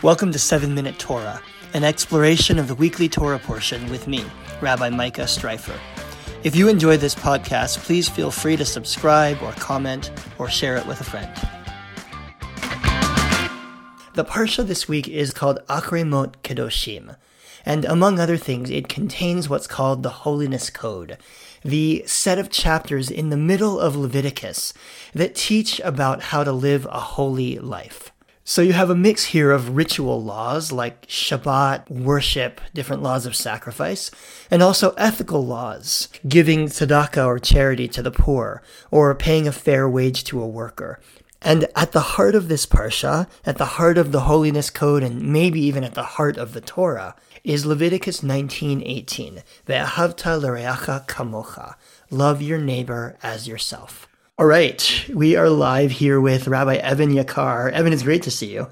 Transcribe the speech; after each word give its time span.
Welcome 0.00 0.30
to 0.30 0.38
7 0.38 0.72
Minute 0.72 0.96
Torah, 1.00 1.42
an 1.74 1.82
exploration 1.82 2.60
of 2.60 2.68
the 2.68 2.76
weekly 2.76 3.08
Torah 3.08 3.40
portion 3.40 3.90
with 3.90 4.06
me, 4.06 4.24
Rabbi 4.60 4.90
Micah 4.90 5.22
Streifer. 5.22 5.76
If 6.44 6.54
you 6.54 6.68
enjoy 6.68 6.98
this 6.98 7.16
podcast, 7.16 7.78
please 7.78 8.08
feel 8.08 8.30
free 8.30 8.56
to 8.58 8.64
subscribe 8.64 9.42
or 9.42 9.50
comment 9.54 10.12
or 10.38 10.48
share 10.48 10.76
it 10.76 10.86
with 10.86 11.00
a 11.00 11.04
friend. 11.04 11.34
The 14.14 14.24
Parsha 14.24 14.64
this 14.64 14.86
week 14.86 15.08
is 15.08 15.32
called 15.32 15.58
Achrei 15.68 16.04
Kedoshim, 16.44 17.16
and 17.66 17.84
among 17.84 18.20
other 18.20 18.36
things, 18.36 18.70
it 18.70 18.88
contains 18.88 19.48
what's 19.48 19.66
called 19.66 20.04
the 20.04 20.10
Holiness 20.10 20.70
Code, 20.70 21.18
the 21.64 22.04
set 22.06 22.38
of 22.38 22.50
chapters 22.50 23.10
in 23.10 23.30
the 23.30 23.36
middle 23.36 23.80
of 23.80 23.96
Leviticus 23.96 24.72
that 25.12 25.34
teach 25.34 25.80
about 25.80 26.22
how 26.22 26.44
to 26.44 26.52
live 26.52 26.86
a 26.86 27.00
holy 27.00 27.58
life. 27.58 28.07
So 28.50 28.62
you 28.62 28.72
have 28.72 28.88
a 28.88 28.94
mix 28.94 29.24
here 29.26 29.50
of 29.50 29.76
ritual 29.76 30.24
laws 30.24 30.72
like 30.72 31.06
Shabbat, 31.06 31.90
worship, 31.90 32.62
different 32.72 33.02
laws 33.02 33.26
of 33.26 33.36
sacrifice, 33.36 34.10
and 34.50 34.62
also 34.62 34.92
ethical 34.92 35.44
laws, 35.44 36.08
giving 36.26 36.64
tzedakah 36.64 37.26
or 37.26 37.38
charity 37.38 37.88
to 37.88 38.00
the 38.00 38.10
poor, 38.10 38.62
or 38.90 39.14
paying 39.14 39.46
a 39.46 39.52
fair 39.52 39.86
wage 39.86 40.24
to 40.24 40.40
a 40.40 40.48
worker. 40.48 40.98
And 41.42 41.68
at 41.76 41.92
the 41.92 42.16
heart 42.16 42.34
of 42.34 42.48
this 42.48 42.64
parsha, 42.64 43.28
at 43.44 43.58
the 43.58 43.76
heart 43.76 43.98
of 43.98 44.12
the 44.12 44.20
holiness 44.20 44.70
code, 44.70 45.02
and 45.02 45.30
maybe 45.30 45.60
even 45.60 45.84
at 45.84 45.92
the 45.92 46.16
heart 46.16 46.38
of 46.38 46.54
the 46.54 46.62
Torah, 46.62 47.16
is 47.44 47.66
Leviticus 47.66 48.22
19:18, 48.22 49.42
Ve'ahavta 49.66 50.40
l'reacha 50.40 51.06
kamocha, 51.06 51.74
love 52.10 52.40
your 52.40 52.58
neighbor 52.58 53.18
as 53.22 53.46
yourself. 53.46 54.07
All 54.40 54.46
right, 54.46 55.04
we 55.12 55.34
are 55.34 55.50
live 55.50 55.90
here 55.90 56.20
with 56.20 56.46
Rabbi 56.46 56.76
Evan 56.76 57.10
Yakar. 57.10 57.72
Evan, 57.72 57.92
it's 57.92 58.04
great 58.04 58.22
to 58.22 58.30
see 58.30 58.52
you. 58.52 58.68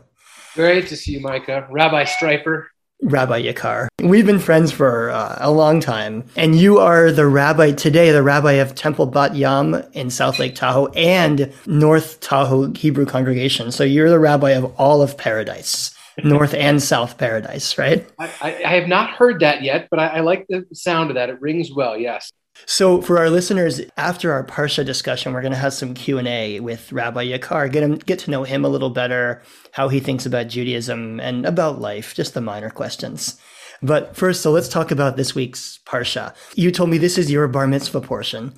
Great 0.55 0.87
to 0.87 0.97
see 0.97 1.15
you, 1.15 1.21
Micah. 1.21 1.67
Rabbi 1.69 2.05
Streifer. 2.05 2.67
Rabbi 3.03 3.43
Yakar. 3.43 3.89
We've 4.01 4.25
been 4.25 4.39
friends 4.39 4.71
for 4.71 5.11
uh, 5.11 5.39
a 5.41 5.51
long 5.51 5.81
time, 5.81 6.23
and 6.37 6.55
you 6.55 6.79
are 6.79 7.11
the 7.11 7.27
rabbi 7.27 7.73
today, 7.73 8.13
the 8.13 8.23
rabbi 8.23 8.53
of 8.53 8.77
Temple 8.77 9.07
Bat 9.07 9.35
Yam 9.35 9.75
in 9.93 10.09
South 10.09 10.39
Lake 10.39 10.55
Tahoe 10.55 10.87
and 10.95 11.53
North 11.67 12.21
Tahoe 12.21 12.73
Hebrew 12.73 13.05
congregation. 13.05 13.73
So 13.73 13.83
you're 13.83 14.09
the 14.09 14.21
rabbi 14.21 14.51
of 14.51 14.73
all 14.79 15.03
of 15.03 15.19
Paradise. 15.19 15.93
North 16.23 16.55
and 16.55 16.81
South 16.81 17.19
Paradise, 17.19 17.77
right? 17.77 18.09
I, 18.21 18.31
I, 18.41 18.77
have 18.77 18.89
not 18.89 19.11
heard 19.11 19.41
that 19.41 19.63
yet, 19.63 19.89
but 19.91 19.99
I, 19.99 20.07
I 20.07 20.21
like 20.21 20.47
the 20.49 20.65
sound 20.73 21.11
of 21.11 21.17
that. 21.17 21.29
It 21.29 21.41
rings 21.43 21.73
well. 21.73 21.99
Yes. 21.99 22.33
So 22.65 23.03
for 23.03 23.19
our 23.19 23.31
listeners, 23.31 23.81
after 23.97 24.33
our 24.33 24.45
Parsha 24.45 24.85
discussion, 24.85 25.33
we're 25.33 25.43
going 25.43 25.53
to 25.53 25.59
have 25.59 25.75
some 25.75 25.95
Q&A 25.95 26.61
with 26.61 26.91
Rabbi 26.91 27.27
Yakar, 27.27 27.71
get 27.71 27.83
him 27.83 27.97
get 27.97 28.19
to 28.21 28.31
know 28.31 28.45
him 28.45 28.65
a 28.65 28.69
little 28.69 28.91
better, 28.91 29.43
how 29.73 29.89
he 29.89 30.01
thinks 30.01 30.27
about 30.27 30.49
Judaism 30.49 31.21
and 31.21 31.45
about 31.47 31.81
life, 31.81 32.15
just 32.15 32.35
the 32.35 32.41
minor 32.41 32.71
questions. 32.71 33.39
But 33.83 34.17
first, 34.17 34.43
so 34.43 34.51
let's 34.51 34.69
talk 34.69 34.91
about 34.91 35.17
this 35.17 35.35
week's 35.35 35.81
Parsha. 35.87 36.35
You 36.55 36.71
told 36.71 36.91
me 36.91 36.99
this 36.99 37.19
is 37.19 37.31
your 37.31 37.47
bar 37.47 37.67
mitzvah 37.67 38.01
portion. 38.01 38.55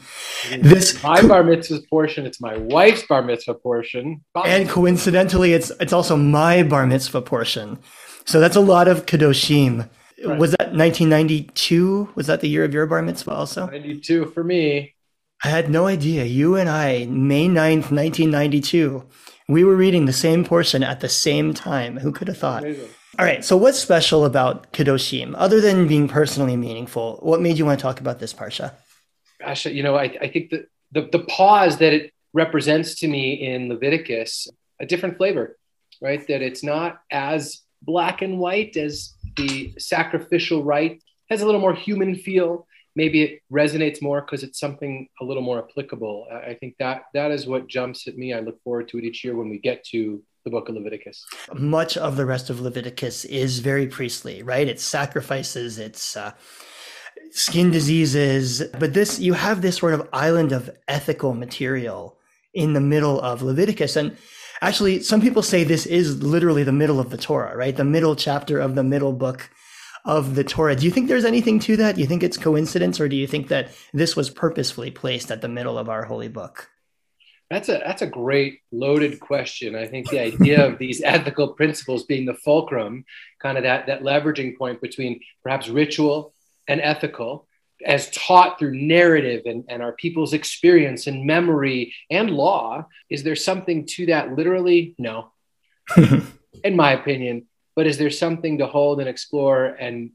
This 0.61 1.03
my 1.03 1.21
bar 1.23 1.43
mitzvah 1.43 1.81
portion, 1.91 2.25
it's 2.25 2.41
my 2.41 2.57
wife's 2.57 3.05
bar 3.07 3.23
mitzvah 3.23 3.55
portion. 3.55 4.25
And 4.45 4.69
coincidentally, 4.69 5.53
it's 5.53 5.71
it's 5.81 5.93
also 5.93 6.17
my 6.17 6.63
bar 6.63 6.87
mitzvah 6.87 7.23
portion. 7.23 7.79
So 8.25 8.41
that's 8.41 8.57
a 8.57 8.61
lot 8.61 8.89
of 8.89 9.07
Kedoshim. 9.07 9.89
Right. 10.25 10.39
Was 10.39 10.53
that 10.53 10.73
1992? 10.73 12.11
Was 12.15 12.27
that 12.27 12.41
the 12.41 12.49
year 12.49 12.65
of 12.65 12.75
your 12.75 12.87
bar 12.87 13.03
mitzvah 13.03 13.33
also? 13.33 13.67
92 13.67 14.27
for 14.27 14.43
me. 14.43 14.95
I 15.45 15.49
had 15.49 15.71
no 15.71 15.87
idea. 15.87 16.25
You 16.25 16.57
and 16.57 16.69
I, 16.69 17.07
May 17.07 17.47
9th, 17.47 17.93
1992, 17.93 19.05
we 19.49 19.63
were 19.63 19.77
reading 19.77 20.07
the 20.07 20.13
same 20.13 20.45
portion 20.45 20.83
at 20.83 21.01
the 21.01 21.09
same 21.09 21.55
time. 21.55 21.99
Who 21.99 22.11
could 22.11 22.27
have 22.29 22.39
thought? 22.39 22.65
Amazing. 22.65 22.89
All 23.19 23.25
right. 23.25 23.45
So, 23.45 23.57
what's 23.57 23.79
special 23.79 24.25
about 24.25 24.73
Kedoshim, 24.73 25.35
other 25.37 25.61
than 25.61 25.87
being 25.87 26.09
personally 26.09 26.57
meaningful? 26.57 27.19
What 27.23 27.41
made 27.41 27.59
you 27.59 27.65
want 27.65 27.79
to 27.79 27.83
talk 27.83 28.01
about 28.01 28.19
this 28.19 28.35
parsha? 28.35 28.75
Gosh, 29.41 29.67
you 29.67 29.83
know, 29.83 29.97
I, 29.97 30.17
I 30.21 30.29
think 30.29 30.51
that 30.51 30.69
the, 30.93 31.09
the 31.13 31.25
pause 31.25 31.79
that 31.79 31.93
it 31.93 32.13
represents 32.33 32.97
to 33.01 33.09
me 33.09 33.35
in 33.35 33.69
Leviticus, 33.69 34.49
a 34.81 34.87
different 34.87 35.17
flavor, 35.17 35.57
right? 36.03 36.27
That 36.27 36.43
it's 36.43 36.63
not 36.63 37.01
as 37.11 37.63
black 37.83 38.23
and 38.23 38.39
white 38.39 38.77
as 38.77 39.15
the 39.39 39.73
sacrificial 39.79 40.63
rite 40.63 41.03
has 41.31 41.41
a 41.41 41.47
little 41.47 41.61
more 41.61 41.75
human 41.75 42.15
feel. 42.15 42.67
Maybe 42.97 43.23
it 43.23 43.41
resonates 43.53 44.03
more 44.03 44.21
because 44.21 44.43
it's 44.43 44.59
something 44.59 45.09
a 45.21 45.25
little 45.25 45.43
more 45.43 45.65
applicable. 45.65 46.27
I 46.31 46.55
think 46.55 46.75
that 46.79 47.05
that 47.15 47.31
is 47.31 47.47
what 47.47 47.69
jumps 47.69 48.09
at 48.09 48.19
me. 48.19 48.35
I 48.35 48.41
look 48.41 48.61
forward 48.63 48.89
to 48.89 48.99
it 48.99 49.05
each 49.05 49.25
year 49.25 49.37
when 49.37 49.49
we 49.49 49.59
get 49.59 49.85
to 49.93 50.23
the 50.45 50.51
book 50.51 50.69
of 50.69 50.75
Leviticus. 50.75 51.25
Much 51.55 51.97
of 51.97 52.17
the 52.17 52.27
rest 52.27 52.51
of 52.51 52.61
Leviticus 52.61 53.25
is 53.25 53.61
very 53.61 53.87
priestly, 53.87 54.43
right? 54.43 54.67
It's 54.67 54.83
sacrifices, 54.85 55.79
it's 55.79 56.17
uh, 56.17 56.33
skin 57.31 57.71
diseases, 57.71 58.63
but 58.79 58.95
this 58.95 59.19
you 59.21 59.35
have 59.35 59.63
this 59.63 59.77
sort 59.77 59.95
of 59.95 60.09
island 60.13 60.53
of 60.53 60.71
ethical 60.89 61.35
material 61.35 62.19
in 62.55 62.73
the 62.73 62.81
middle 62.81 63.21
of 63.21 63.43
Leviticus 63.43 63.97
and 63.97 64.17
Actually, 64.61 65.03
some 65.03 65.21
people 65.21 65.43
say 65.43 65.63
this 65.63 65.87
is 65.87 66.23
literally 66.23 66.65
the 66.65 66.73
middle 66.73 66.99
of 66.99 67.11
the 67.11 67.19
Torah, 67.19 67.57
right? 67.57 67.77
The 67.77 67.85
middle 67.85 68.17
chapter 68.17 68.59
of 68.59 68.75
the 68.75 68.83
middle 68.83 69.13
book 69.13 69.51
of 70.05 70.35
the 70.35 70.45
Torah. 70.45 70.75
Do 70.75 70.85
you 70.85 70.91
think 70.91 71.09
there's 71.09 71.25
anything 71.25 71.61
to 71.61 71.77
that? 71.77 71.95
Do 71.95 72.01
you 72.01 72.07
think 72.07 72.23
it's 72.23 72.37
coincidence, 72.37 72.99
or 72.99 73.09
do 73.09 73.17
you 73.17 73.27
think 73.27 73.49
that 73.49 73.71
this 73.93 74.17
was 74.17 74.31
purposefully 74.31 74.91
placed 74.91 75.31
at 75.31 75.43
the 75.43 75.49
middle 75.49 75.79
of 75.79 75.89
our 75.89 76.05
holy 76.05 76.29
book? 76.29 76.71
That's 77.51 77.69
a 77.69 77.81
that's 77.85 78.03
a 78.03 78.07
great 78.07 78.61
loaded 78.73 79.21
question. 79.21 79.75
I 79.75 79.87
think 79.87 80.11
the 80.11 80.21
idea 80.21 80.67
of 80.67 80.79
these 80.79 81.03
ethical 81.05 81.49
principles 81.49 82.05
being 82.05 82.27
the 82.27 82.35
fulcrum, 82.35 83.05
kind 83.41 83.57
of 83.57 83.65
that 83.65 83.87
that 83.87 84.03
leveraging 84.03 84.59
point 84.59 84.81
between 84.81 85.21
perhaps 85.43 85.69
ritual 85.69 86.35
and 86.67 86.81
ethical, 86.81 87.47
as 87.85 88.11
taught 88.11 88.59
through 88.59 88.77
narrative 88.77 89.43
and, 89.47 89.65
and 89.69 89.83
our 89.83 89.93
people's 89.93 90.33
experience 90.33 91.07
and 91.07 91.25
memory 91.25 91.95
and 92.11 92.31
law 92.31 92.87
is 93.11 93.23
there 93.23 93.37
something 93.37 93.87
to 93.87 94.07
that? 94.07 94.35
Literally 94.35 94.95
no. 94.99 95.33
In 96.65 96.77
my 96.77 96.93
opinion. 96.93 97.47
But 97.77 97.87
is 97.87 97.99
there 97.99 98.11
something 98.11 98.59
to 98.59 98.67
hold 98.67 98.99
and 99.01 99.09
explore 99.09 99.67
and 99.67 100.11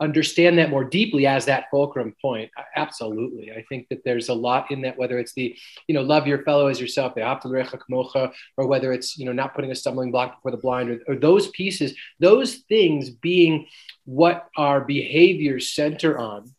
understand 0.00 0.58
that 0.58 0.70
more 0.70 0.84
deeply 0.84 1.26
as 1.26 1.46
that 1.46 1.66
fulcrum 1.70 2.14
point? 2.22 2.50
Absolutely. 2.76 3.52
I 3.52 3.64
think 3.68 3.88
that 3.88 4.04
there's 4.04 4.28
a 4.28 4.34
lot 4.34 4.70
in 4.70 4.82
that 4.82 4.96
whether 4.96 5.18
it's 5.18 5.32
the 5.34 5.56
you 5.88 5.94
know 5.94 6.02
love 6.02 6.26
your 6.26 6.42
fellow 6.44 6.68
as 6.68 6.80
yourself 6.80 7.14
the 7.14 7.20
ahavta 7.20 7.46
l'reacha 7.46 7.78
kamocha, 7.78 8.32
or 8.56 8.66
whether 8.66 8.92
it's 8.92 9.18
you 9.18 9.24
know 9.26 9.32
not 9.32 9.54
putting 9.54 9.70
a 9.70 9.74
stumbling 9.74 10.10
block 10.10 10.36
before 10.36 10.50
the 10.52 10.56
blind 10.56 10.90
or, 10.90 11.00
or 11.08 11.16
those 11.16 11.48
pieces 11.48 11.94
those 12.20 12.56
things 12.68 13.10
being 13.10 13.66
what 14.04 14.48
our 14.56 14.80
behaviors 14.80 15.74
center 15.74 16.18
on 16.18 16.52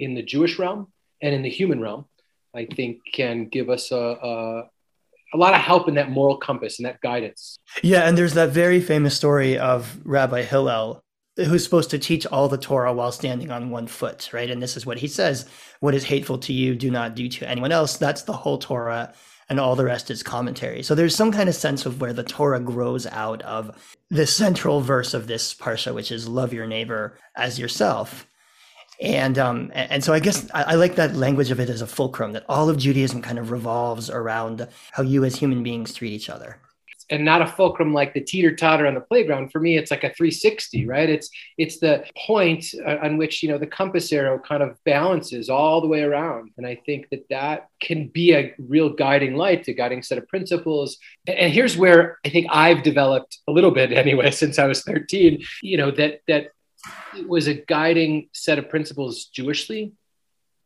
in 0.00 0.14
the 0.14 0.22
Jewish 0.22 0.58
realm 0.58 0.88
and 1.22 1.34
in 1.34 1.42
the 1.42 1.50
human 1.50 1.80
realm, 1.80 2.06
I 2.54 2.66
think 2.66 3.00
can 3.12 3.48
give 3.48 3.70
us 3.70 3.92
a, 3.92 3.96
a, 3.96 4.62
a 5.34 5.36
lot 5.36 5.54
of 5.54 5.60
help 5.60 5.88
in 5.88 5.94
that 5.94 6.10
moral 6.10 6.38
compass 6.38 6.78
and 6.78 6.86
that 6.86 7.00
guidance. 7.00 7.58
Yeah, 7.82 8.08
and 8.08 8.18
there's 8.18 8.34
that 8.34 8.50
very 8.50 8.80
famous 8.80 9.16
story 9.16 9.58
of 9.58 10.00
Rabbi 10.04 10.42
Hillel 10.42 11.04
who's 11.36 11.62
supposed 11.62 11.90
to 11.90 11.98
teach 11.98 12.26
all 12.26 12.48
the 12.48 12.58
Torah 12.58 12.92
while 12.92 13.12
standing 13.12 13.50
on 13.50 13.70
one 13.70 13.86
foot, 13.86 14.30
right? 14.32 14.50
And 14.50 14.60
this 14.60 14.76
is 14.76 14.84
what 14.84 14.98
he 14.98 15.06
says 15.06 15.48
What 15.78 15.94
is 15.94 16.04
hateful 16.04 16.38
to 16.38 16.52
you, 16.52 16.74
do 16.74 16.90
not 16.90 17.14
do 17.14 17.28
to 17.28 17.48
anyone 17.48 17.72
else. 17.72 17.96
That's 17.96 18.22
the 18.22 18.32
whole 18.32 18.58
Torah, 18.58 19.14
and 19.48 19.60
all 19.60 19.76
the 19.76 19.84
rest 19.84 20.10
is 20.10 20.22
commentary. 20.22 20.82
So 20.82 20.94
there's 20.94 21.14
some 21.14 21.30
kind 21.30 21.48
of 21.48 21.54
sense 21.54 21.86
of 21.86 22.00
where 22.00 22.12
the 22.12 22.24
Torah 22.24 22.60
grows 22.60 23.06
out 23.06 23.42
of 23.42 24.00
the 24.10 24.26
central 24.26 24.80
verse 24.80 25.14
of 25.14 25.28
this 25.28 25.54
parsha, 25.54 25.94
which 25.94 26.10
is 26.10 26.28
love 26.28 26.52
your 26.52 26.66
neighbor 26.66 27.16
as 27.36 27.58
yourself 27.58 28.26
and 29.00 29.38
um, 29.38 29.70
and 29.74 30.04
so 30.04 30.12
I 30.12 30.20
guess 30.20 30.46
I, 30.52 30.62
I, 30.62 30.74
like 30.74 30.96
that 30.96 31.16
language 31.16 31.50
of 31.50 31.58
it 31.58 31.70
as 31.70 31.80
a 31.80 31.86
fulcrum 31.86 32.32
that 32.32 32.44
all 32.48 32.68
of 32.68 32.76
Judaism 32.76 33.22
kind 33.22 33.38
of 33.38 33.50
revolves 33.50 34.10
around 34.10 34.68
how 34.92 35.02
you 35.02 35.24
as 35.24 35.36
human 35.36 35.62
beings 35.62 35.94
treat 35.94 36.12
each 36.12 36.28
other. 36.28 36.58
And 37.08 37.24
not 37.24 37.42
a 37.42 37.46
fulcrum 37.46 37.92
like 37.92 38.14
the 38.14 38.20
teeter 38.20 38.54
totter 38.54 38.86
on 38.86 38.94
the 38.94 39.00
playground. 39.00 39.50
For 39.50 39.58
me, 39.58 39.76
it's 39.76 39.90
like 39.90 40.04
a 40.04 40.12
360, 40.14 40.86
right? 40.86 41.08
It's 41.08 41.30
it's 41.56 41.80
the 41.80 42.04
point 42.26 42.66
uh, 42.86 42.98
on 43.02 43.16
which 43.16 43.42
you 43.42 43.48
know 43.48 43.56
the 43.56 43.66
compass 43.66 44.12
arrow 44.12 44.38
kind 44.38 44.62
of 44.62 44.76
balances 44.84 45.48
all 45.48 45.80
the 45.80 45.88
way 45.88 46.02
around. 46.02 46.50
And 46.58 46.66
I 46.66 46.78
think 46.84 47.08
that 47.10 47.26
that 47.30 47.68
can 47.80 48.08
be 48.08 48.34
a 48.34 48.54
real 48.58 48.90
guiding 48.90 49.34
light, 49.34 49.66
a 49.66 49.72
guiding 49.72 50.02
set 50.02 50.18
of 50.18 50.28
principles. 50.28 50.98
And 51.26 51.50
here's 51.50 51.76
where 51.76 52.18
I 52.26 52.28
think 52.28 52.48
I've 52.50 52.82
developed 52.82 53.38
a 53.48 53.52
little 53.52 53.70
bit 53.70 53.92
anyway 53.92 54.30
since 54.42 54.58
I 54.58 54.66
was 54.66 54.82
13. 54.82 55.42
You 55.62 55.78
know 55.78 55.90
that 55.92 56.20
that 56.28 56.50
it 57.16 57.28
was 57.28 57.46
a 57.46 57.54
guiding 57.54 58.28
set 58.32 58.58
of 58.58 58.68
principles 58.68 59.30
Jewishly, 59.36 59.92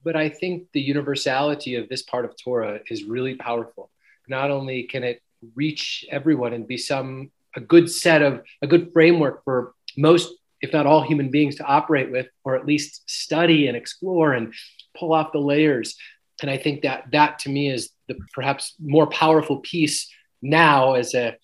but 0.03 0.17
I 0.17 0.29
think 0.29 0.69
the 0.73 0.81
universality 0.81 1.77
of 1.77 1.89
this 1.89 2.03
part 2.03 2.25
of 2.25 2.35
Torah 2.37 2.81
is 2.89 3.05
really 3.05 3.35
powerful. 3.35 3.91
Not 4.29 4.51
only 4.51 4.85
can 4.85 5.03
it 5.03 5.23
reach 5.55 6.05
everyone 6.11 6.53
and 6.53 6.67
be 6.67 6.79
some 6.79 7.31
a 7.57 7.61
good 7.61 7.91
set 7.91 8.23
of 8.23 8.43
a 8.63 8.67
good 8.67 8.93
framework 8.93 9.45
for 9.45 9.75
most, 9.97 10.35
if 10.61 10.73
not 10.73 10.87
all, 10.87 11.03
human 11.03 11.31
beings 11.31 11.57
to 11.57 11.65
operate 11.65 12.11
with, 12.11 12.27
or 12.45 12.57
at 12.57 12.67
least 12.67 13.09
study 13.09 13.67
and 13.69 13.77
explore 13.77 14.33
and 14.33 14.55
pull 14.99 15.13
off 15.13 15.33
the 15.33 15.39
layers. 15.39 15.97
And 16.43 16.51
I 16.51 16.57
think 16.57 16.83
that 16.83 17.07
that 17.13 17.39
to 17.41 17.49
me 17.49 17.71
is 17.71 17.91
the 18.09 18.17
perhaps 18.33 18.75
more 18.81 19.07
powerful 19.07 19.59
piece 19.59 20.11
now 20.43 20.95
as 20.95 21.15
a 21.15 21.37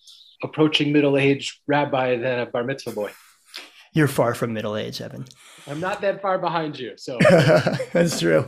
approaching 0.43 0.93
middle 0.93 1.17
age 1.17 1.61
rabbi 1.67 2.17
than 2.17 2.41
a 2.41 2.47
bar 2.47 2.65
mitzvah 2.65 2.93
boy. 2.93 3.13
You're 3.93 4.09
far 4.09 4.35
from 4.35 4.53
middle 4.53 4.77
age, 4.77 5.01
Evan. 5.01 5.25
I'm 5.67 5.81
not 5.81 6.01
that 6.03 6.23
far 6.23 6.39
behind 6.39 6.79
you, 6.79 6.93
so 6.97 7.19
that's 7.93 8.21
true. 8.21 8.47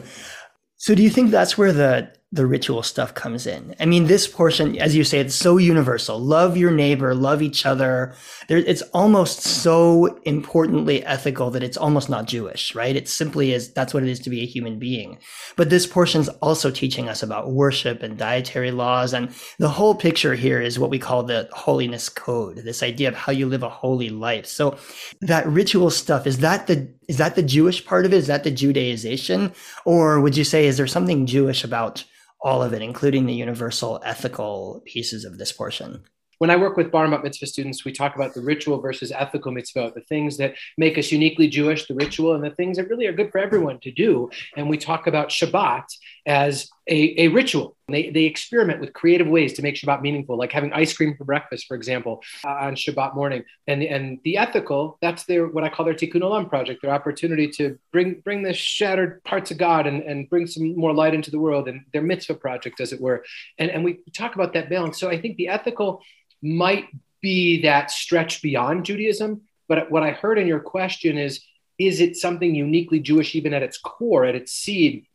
So, 0.77 0.95
do 0.95 1.03
you 1.03 1.11
think 1.11 1.31
that's 1.31 1.59
where 1.59 1.73
the 1.73 2.13
the 2.35 2.47
ritual 2.47 2.83
stuff 2.83 3.13
comes 3.13 3.47
in. 3.47 3.75
I 3.79 3.85
mean, 3.85 4.07
this 4.07 4.27
portion, 4.27 4.79
as 4.79 4.97
you 4.97 5.05
say, 5.05 5.19
it's 5.19 5.35
so 5.35 5.59
universal. 5.59 6.19
Love 6.19 6.57
your 6.57 6.71
neighbor, 6.71 7.15
love 7.15 7.43
each 7.43 7.67
other. 7.67 8.15
There, 8.49 8.57
it's 8.57 8.81
almost 8.95 9.43
so 9.43 10.19
importantly 10.25 11.05
ethical 11.05 11.51
that 11.51 11.63
it's 11.63 11.77
almost 11.77 12.09
not 12.09 12.27
Jewish, 12.27 12.75
right? 12.75 12.97
It 12.97 13.07
simply 13.07 13.53
is, 13.53 13.71
that's 13.75 13.93
what 13.93 14.03
it 14.03 14.09
is 14.09 14.19
to 14.21 14.31
be 14.31 14.41
a 14.41 14.47
human 14.47 14.79
being. 14.79 15.19
But 15.57 15.69
this 15.69 15.87
portion 15.87 16.23
is 16.23 16.31
also 16.41 16.71
teaching 16.71 17.07
us 17.07 17.23
about 17.23 17.53
worship 17.53 18.03
and 18.03 18.17
dietary 18.17 18.71
laws. 18.71 19.13
And 19.13 19.29
the 19.59 19.69
whole 19.69 19.95
picture 19.95 20.35
here 20.35 20.61
is 20.61 20.79
what 20.79 20.91
we 20.91 20.99
call 20.99 21.25
the 21.25 21.51
holiness 21.53 22.09
code, 22.09 22.57
this 22.57 22.83
idea 22.83 23.09
of 23.09 23.15
how 23.15 23.33
you 23.33 23.47
live 23.47 23.63
a 23.63 23.69
holy 23.69 24.09
life. 24.09 24.47
So 24.47 24.79
that 25.21 25.47
ritual 25.47 25.91
stuff, 25.91 26.27
is 26.27 26.39
that 26.39 26.67
the, 26.67 26.89
is 27.09 27.19
that 27.19 27.35
the 27.35 27.43
Jewish 27.43 27.85
part 27.85 28.07
of 28.07 28.15
it? 28.15 28.17
Is 28.17 28.29
that 28.29 28.45
the 28.45 28.51
Judaization? 28.51 29.55
Or 29.85 30.19
would 30.19 30.35
you 30.35 30.45
say, 30.45 30.67
is 30.67 30.79
there 30.79 30.87
something 30.87 31.27
Jewish 31.27 31.63
about 31.63 32.05
all 32.43 32.63
of 32.63 32.73
it, 32.73 32.83
including 32.83 33.27
the 33.27 33.35
universal 33.35 34.01
ethical 34.05 34.83
pieces 34.85 35.25
of 35.25 35.39
this 35.39 35.53
portion 35.53 36.05
when 36.43 36.51
I 36.51 36.57
work 36.57 36.77
with 36.77 36.91
Bar 36.91 37.07
Mitzvah 37.07 37.47
students, 37.47 37.85
we 37.85 37.93
talk 37.93 38.17
about 38.17 38.35
the 38.35 38.41
ritual 38.41 38.81
versus 38.81 39.13
ethical 39.13 39.53
mitzvah, 39.53 39.93
the 39.95 40.01
things 40.01 40.39
that 40.39 40.57
make 40.77 40.99
us 40.99 41.13
uniquely 41.13 41.47
Jewish, 41.47 41.87
the 41.87 41.95
ritual, 41.95 42.35
and 42.35 42.43
the 42.43 42.51
things 42.51 42.79
that 42.79 42.89
really 42.89 43.07
are 43.07 43.13
good 43.13 43.31
for 43.31 43.39
everyone 43.39 43.79
to 43.79 43.93
do. 43.93 44.29
And 44.57 44.69
we 44.69 44.77
talk 44.77 45.07
about 45.07 45.29
Shabbat 45.29 45.85
as 46.27 46.71
a, 46.89 47.23
a 47.23 47.29
ritual. 47.29 47.77
They, 47.89 48.11
they 48.11 48.25
experiment 48.25 48.81
with 48.81 48.93
creative 48.93 49.27
ways 49.27 49.55
to 49.55 49.63
make 49.63 49.75
Shabbat 49.75 50.03
meaningful, 50.03 50.39
like 50.39 50.53
having 50.53 50.73
ice 50.73 50.97
cream 50.97 51.17
for 51.17 51.25
breakfast, 51.25 51.67
for 51.67 51.75
example, 51.75 52.23
uh, 52.45 52.51
on 52.51 52.75
Shabbat 52.75 53.15
morning. 53.15 53.45
And, 53.67 53.83
and 53.83 54.19
the 54.25 54.39
ethical, 54.39 54.99
that's 55.03 55.25
their 55.25 55.47
what 55.49 55.65
I 55.65 55.69
call 55.69 55.85
their 55.85 55.95
Tikkun 55.95 56.23
Olam 56.23 56.49
project, 56.49 56.83
their 56.83 56.93
opportunity 56.93 57.49
to 57.49 57.79
bring 57.93 58.21
bring 58.25 58.43
the 58.43 58.55
shattered 58.55 59.23
parts 59.25 59.51
of 59.51 59.59
God 59.59 59.87
and, 59.87 60.03
and 60.03 60.31
bring 60.31 60.47
some 60.47 60.77
more 60.77 60.95
light 60.95 61.15
into 61.15 61.31
the 61.31 61.39
world, 61.39 61.69
and 61.69 61.85
their 61.93 62.03
mitzvah 62.03 62.35
project, 62.35 62.81
as 62.81 62.93
it 62.93 63.01
were. 63.01 63.25
And, 63.59 63.71
and 63.71 63.85
we 63.85 64.01
talk 64.15 64.35
about 64.35 64.53
that 64.55 64.71
balance. 64.71 64.99
So 64.99 65.11
I 65.11 65.21
think 65.21 65.37
the 65.37 65.49
ethical 65.49 66.03
might 66.41 66.87
be 67.21 67.63
that 67.63 67.91
stretch 67.91 68.43
beyond 68.43 68.85
Judaism. 68.85 69.43
But 69.69 69.91
what 69.91 70.03
I 70.03 70.11
heard 70.11 70.39
in 70.39 70.47
your 70.47 70.61
question 70.61 71.19
is 71.19 71.41
is 71.79 72.01
it 72.01 72.17
something 72.17 72.55
uniquely 72.55 73.01
Jewish, 73.01 73.35
even 73.35 73.55
at 73.55 73.63
its 73.63 73.79
core, 73.79 74.25
at 74.25 74.35
its 74.35 74.53
seed? 74.53 75.07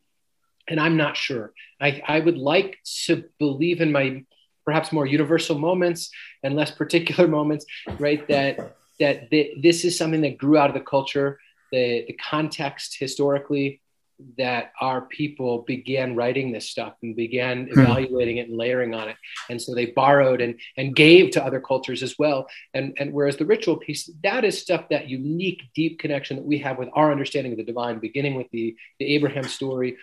And 0.70 0.80
I'm 0.80 0.98
not 0.98 1.16
sure. 1.16 1.54
I, 1.80 2.02
I 2.08 2.20
would 2.20 2.38
like 2.38 2.78
to 3.06 3.24
believe 3.40 3.82
in 3.82 3.92
my 3.92 4.24
perhaps 4.66 4.92
more 4.92 5.06
universal 5.06 5.58
moments 5.58 6.10
and 6.44 6.56
less 6.56 6.72
particular 6.72 7.28
moments, 7.40 7.66
right? 8.00 8.28
That 8.28 8.76
that 9.00 9.30
this 9.30 9.86
is 9.86 9.98
something 9.98 10.22
that 10.22 10.38
grew 10.38 10.58
out 10.58 10.70
of 10.70 10.74
the 10.74 10.82
culture, 10.82 11.40
the, 11.72 12.04
the 12.08 12.14
context 12.14 12.98
historically, 13.00 13.80
that 14.38 14.72
our 14.82 15.02
people 15.02 15.60
began 15.60 16.16
writing 16.16 16.52
this 16.52 16.70
stuff 16.70 16.94
and 17.04 17.16
began 17.16 17.68
hmm. 17.68 17.80
evaluating 17.80 18.38
it 18.38 18.50
and 18.50 18.58
layering 18.58 18.94
on 18.96 19.10
it 19.10 19.16
and 19.50 19.62
so 19.62 19.76
they 19.76 19.88
borrowed 19.88 20.42
and 20.42 20.60
and 20.76 20.96
gave 20.96 21.32
to 21.32 21.44
other 21.44 21.62
cultures 21.62 22.02
as 22.02 22.16
well 22.18 22.48
and 22.74 22.96
and 23.00 23.14
whereas 23.14 23.38
the 23.38 23.46
ritual 23.46 23.78
piece 23.78 24.10
that 24.24 24.44
is 24.44 24.60
stuff 24.60 24.86
that 24.90 25.08
unique 25.08 25.64
deep 25.76 26.00
connection 26.00 26.36
that 26.38 26.46
we 26.46 26.58
have 26.58 26.78
with 26.78 26.90
our 26.94 27.12
understanding 27.12 27.52
of 27.52 27.58
the 27.58 27.64
divine 27.64 28.00
beginning 28.00 28.36
with 28.36 28.50
the 28.52 28.76
the 29.00 29.16
abraham 29.16 29.44
story 29.44 29.98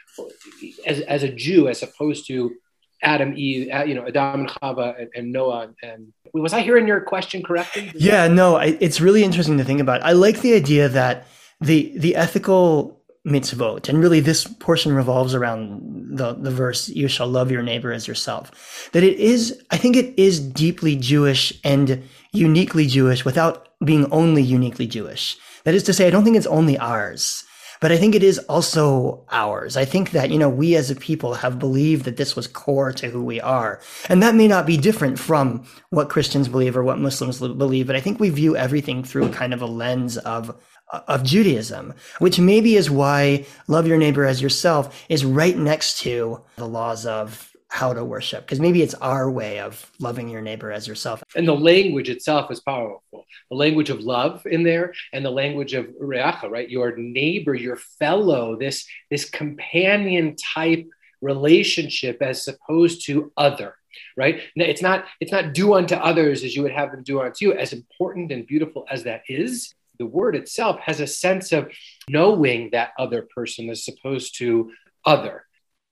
as, 0.86 1.00
as 1.00 1.22
a 1.22 1.32
jew 1.32 1.68
as 1.68 1.82
opposed 1.82 2.26
to 2.26 2.54
Adam, 3.02 3.34
Eve, 3.36 3.68
uh, 3.70 3.84
you 3.84 3.94
know, 3.94 4.06
Adam 4.06 4.40
and 4.40 4.48
Chava 4.48 4.98
and, 4.98 5.10
and, 5.14 5.30
Noah. 5.30 5.74
And 5.82 6.14
was 6.32 6.54
I 6.54 6.62
hearing 6.62 6.88
your 6.88 7.02
question 7.02 7.42
correctly? 7.42 7.92
yeah, 7.94 8.28
no, 8.28 8.56
I, 8.56 8.78
it's 8.80 8.98
really 8.98 9.22
interesting 9.22 9.58
to 9.58 9.64
think 9.64 9.80
about. 9.80 10.02
I 10.02 10.12
like 10.12 10.40
the 10.40 10.54
idea 10.54 10.88
that 10.88 11.26
the 11.60 11.92
the 11.96 12.16
ethical 12.16 13.03
mitzvot. 13.26 13.88
And 13.88 14.00
really, 14.00 14.20
this 14.20 14.46
portion 14.46 14.94
revolves 14.94 15.34
around 15.34 16.18
the, 16.18 16.34
the 16.34 16.50
verse, 16.50 16.88
you 16.88 17.08
shall 17.08 17.26
love 17.26 17.50
your 17.50 17.62
neighbor 17.62 17.92
as 17.92 18.06
yourself. 18.06 18.90
That 18.92 19.02
it 19.02 19.18
is, 19.18 19.62
I 19.70 19.76
think 19.76 19.96
it 19.96 20.14
is 20.18 20.40
deeply 20.40 20.96
Jewish 20.96 21.58
and 21.64 22.02
uniquely 22.32 22.86
Jewish 22.86 23.24
without 23.24 23.68
being 23.84 24.10
only 24.12 24.42
uniquely 24.42 24.86
Jewish. 24.86 25.36
That 25.64 25.74
is 25.74 25.82
to 25.84 25.94
say, 25.94 26.06
I 26.06 26.10
don't 26.10 26.24
think 26.24 26.36
it's 26.36 26.46
only 26.46 26.76
ours, 26.78 27.44
but 27.80 27.90
I 27.90 27.96
think 27.96 28.14
it 28.14 28.22
is 28.22 28.38
also 28.40 29.26
ours. 29.30 29.76
I 29.76 29.84
think 29.84 30.10
that, 30.10 30.30
you 30.30 30.38
know, 30.38 30.48
we 30.48 30.76
as 30.76 30.90
a 30.90 30.94
people 30.94 31.34
have 31.34 31.58
believed 31.58 32.04
that 32.04 32.16
this 32.18 32.36
was 32.36 32.46
core 32.46 32.92
to 32.92 33.08
who 33.08 33.24
we 33.24 33.40
are. 33.40 33.80
And 34.08 34.22
that 34.22 34.34
may 34.34 34.48
not 34.48 34.66
be 34.66 34.76
different 34.76 35.18
from 35.18 35.66
what 35.90 36.10
Christians 36.10 36.48
believe 36.48 36.76
or 36.76 36.84
what 36.84 36.98
Muslims 36.98 37.40
believe, 37.40 37.86
but 37.86 37.96
I 37.96 38.00
think 38.00 38.20
we 38.20 38.28
view 38.28 38.56
everything 38.56 39.02
through 39.02 39.32
kind 39.32 39.54
of 39.54 39.62
a 39.62 39.66
lens 39.66 40.18
of 40.18 40.54
Uh, 40.92 41.00
of 41.08 41.22
Judaism, 41.22 41.94
which 42.18 42.38
maybe 42.38 42.76
is 42.76 42.90
why 42.90 43.46
love 43.68 43.86
your 43.86 43.96
neighbor 43.96 44.26
as 44.26 44.42
yourself 44.42 45.04
is 45.08 45.24
right 45.24 45.56
next 45.56 46.00
to 46.00 46.42
the 46.56 46.68
laws 46.68 47.06
of 47.06 47.54
how 47.74 47.92
to 47.92 48.04
worship 48.04 48.44
because 48.44 48.60
maybe 48.60 48.82
it's 48.82 48.94
our 48.94 49.28
way 49.28 49.58
of 49.58 49.90
loving 49.98 50.28
your 50.28 50.40
neighbor 50.40 50.70
as 50.70 50.86
yourself. 50.86 51.24
And 51.34 51.48
the 51.48 51.56
language 51.56 52.08
itself 52.08 52.50
is 52.52 52.60
powerful. 52.60 53.26
The 53.50 53.56
language 53.56 53.90
of 53.90 54.00
love 54.00 54.46
in 54.46 54.62
there 54.62 54.92
and 55.12 55.24
the 55.24 55.30
language 55.30 55.74
of 55.74 55.86
reacha 56.00 56.48
right? 56.48 56.70
Your 56.70 56.94
neighbor 56.96 57.54
your 57.54 57.76
fellow 57.76 58.56
this 58.56 58.86
this 59.10 59.28
companion 59.28 60.36
type 60.36 60.86
relationship 61.20 62.22
as 62.22 62.46
opposed 62.46 63.06
to 63.06 63.32
other 63.36 63.74
right? 64.16 64.42
It's 64.54 64.82
not 64.82 65.06
it's 65.18 65.32
not 65.32 65.54
do 65.54 65.74
unto 65.74 65.94
others 65.94 66.44
as 66.44 66.54
you 66.54 66.62
would 66.62 66.72
have 66.72 66.92
them 66.92 67.02
do 67.02 67.22
unto 67.22 67.46
you 67.46 67.54
as 67.54 67.72
important 67.72 68.30
and 68.30 68.46
beautiful 68.46 68.84
as 68.90 69.02
that 69.04 69.22
is 69.28 69.74
the 69.98 70.06
word 70.06 70.36
itself 70.36 70.80
has 70.80 71.00
a 71.00 71.06
sense 71.06 71.52
of 71.52 71.70
knowing 72.08 72.70
that 72.72 72.92
other 72.98 73.28
person 73.34 73.70
as 73.70 73.88
opposed 73.88 74.38
to 74.38 74.72
other. 75.04 75.44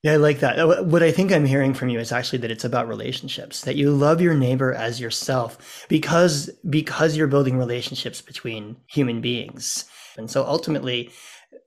Yeah, 0.03 0.15
I 0.15 0.17
like 0.17 0.41
that. 0.41 0.59
Uh, 0.59 0.83
what 0.83 1.03
I 1.03 1.13
think 1.13 1.31
I'm 1.31 1.45
hearing 1.45 1.75
from 1.75 1.89
you 1.89 2.01
is 2.01 2.11
actually 2.11 2.39
that 2.39 2.51
it's 2.51 2.65
about 2.65 2.89
relationships, 2.89 3.61
that 3.63 3.77
you 3.77 3.93
love 3.93 4.21
your 4.21 4.35
neighbor 4.35 4.73
as 4.73 5.01
yourself 5.01 5.87
because 5.89 6.51
because 6.69 7.17
you're 7.17 7.29
building 7.29 7.57
relationships 7.57 8.21
between 8.21 8.77
human 8.89 9.21
beings. 9.21 9.85
And 10.19 10.29
so 10.29 10.45
ultimately, 10.45 11.13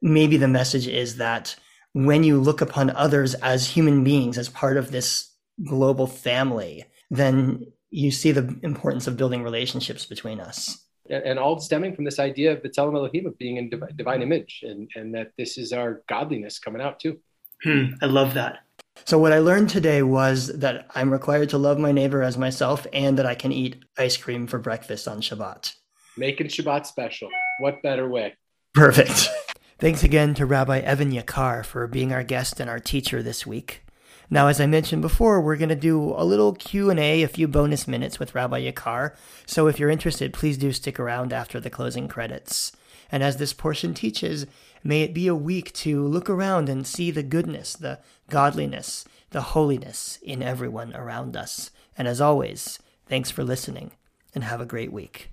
maybe 0.01 0.35
the 0.35 0.49
message 0.49 0.87
is 0.87 1.15
that 1.17 1.55
when 1.93 2.25
you 2.25 2.41
look 2.41 2.59
upon 2.59 2.89
others 2.89 3.35
as 3.35 3.69
human 3.69 4.03
beings, 4.03 4.37
as 4.37 4.49
part 4.49 4.75
of 4.75 4.91
this 4.91 5.31
global 5.63 6.05
family, 6.05 6.83
then 7.09 7.71
you 7.89 8.11
see 8.11 8.33
the 8.33 8.59
importance 8.63 9.07
of 9.07 9.15
building 9.15 9.43
relationships 9.43 10.05
between 10.05 10.41
us 10.41 10.84
and 11.09 11.37
all 11.39 11.59
stemming 11.59 11.95
from 11.95 12.05
this 12.05 12.19
idea 12.19 12.53
of 12.53 12.63
B'Tselem 12.63 12.95
Elohim 12.95 13.25
of 13.25 13.37
being 13.37 13.57
in 13.57 13.69
divine 13.95 14.21
image, 14.21 14.63
and, 14.63 14.89
and 14.95 15.13
that 15.13 15.31
this 15.37 15.57
is 15.57 15.73
our 15.73 16.01
godliness 16.07 16.59
coming 16.59 16.81
out 16.81 16.99
too. 16.99 17.19
Hmm, 17.63 17.93
I 18.01 18.07
love 18.07 18.33
that. 18.33 18.59
So 19.03 19.19
what 19.19 19.33
I 19.33 19.39
learned 19.39 19.69
today 19.69 20.01
was 20.01 20.47
that 20.59 20.87
I'm 20.95 21.11
required 21.11 21.49
to 21.49 21.57
love 21.57 21.77
my 21.77 21.91
neighbor 21.91 22.23
as 22.23 22.37
myself, 22.37 22.87
and 22.93 23.17
that 23.17 23.25
I 23.25 23.35
can 23.35 23.51
eat 23.51 23.83
ice 23.97 24.17
cream 24.17 24.47
for 24.47 24.57
breakfast 24.57 25.07
on 25.07 25.21
Shabbat. 25.21 25.73
Making 26.17 26.47
Shabbat 26.47 26.85
special. 26.85 27.29
What 27.59 27.81
better 27.83 28.07
way? 28.07 28.35
Perfect. 28.73 29.29
Thanks 29.79 30.03
again 30.03 30.33
to 30.35 30.45
Rabbi 30.45 30.79
Evan 30.79 31.11
Yakar 31.11 31.65
for 31.65 31.85
being 31.87 32.13
our 32.13 32.23
guest 32.23 32.59
and 32.59 32.69
our 32.69 32.79
teacher 32.79 33.21
this 33.21 33.45
week. 33.45 33.84
Now, 34.29 34.47
as 34.47 34.59
I 34.59 34.65
mentioned 34.65 35.01
before, 35.01 35.39
we're 35.39 35.55
going 35.55 35.69
to 35.69 35.75
do 35.75 36.13
a 36.17 36.25
little 36.25 36.53
Q&A, 36.53 37.21
a 37.21 37.27
few 37.27 37.47
bonus 37.47 37.87
minutes 37.87 38.19
with 38.19 38.33
Rabbi 38.33 38.61
Yakar. 38.61 39.15
So 39.45 39.67
if 39.67 39.79
you're 39.79 39.89
interested, 39.89 40.33
please 40.33 40.57
do 40.57 40.71
stick 40.71 40.99
around 40.99 41.31
after 41.31 41.59
the 41.59 41.69
closing 41.69 42.07
credits. 42.07 42.71
And 43.11 43.21
as 43.21 43.37
this 43.37 43.53
portion 43.53 43.93
teaches, 43.93 44.47
may 44.83 45.03
it 45.03 45.13
be 45.13 45.27
a 45.27 45.35
week 45.35 45.71
to 45.73 46.05
look 46.05 46.29
around 46.29 46.69
and 46.69 46.87
see 46.87 47.11
the 47.11 47.23
goodness, 47.23 47.73
the 47.73 47.99
godliness, 48.29 49.05
the 49.29 49.41
holiness 49.41 50.17
in 50.23 50.41
everyone 50.41 50.95
around 50.95 51.37
us. 51.37 51.69
And 51.97 52.07
as 52.07 52.19
always, 52.19 52.79
thanks 53.05 53.29
for 53.29 53.43
listening 53.43 53.91
and 54.33 54.43
have 54.43 54.59
a 54.59 54.65
great 54.65 54.91
week. 54.91 55.29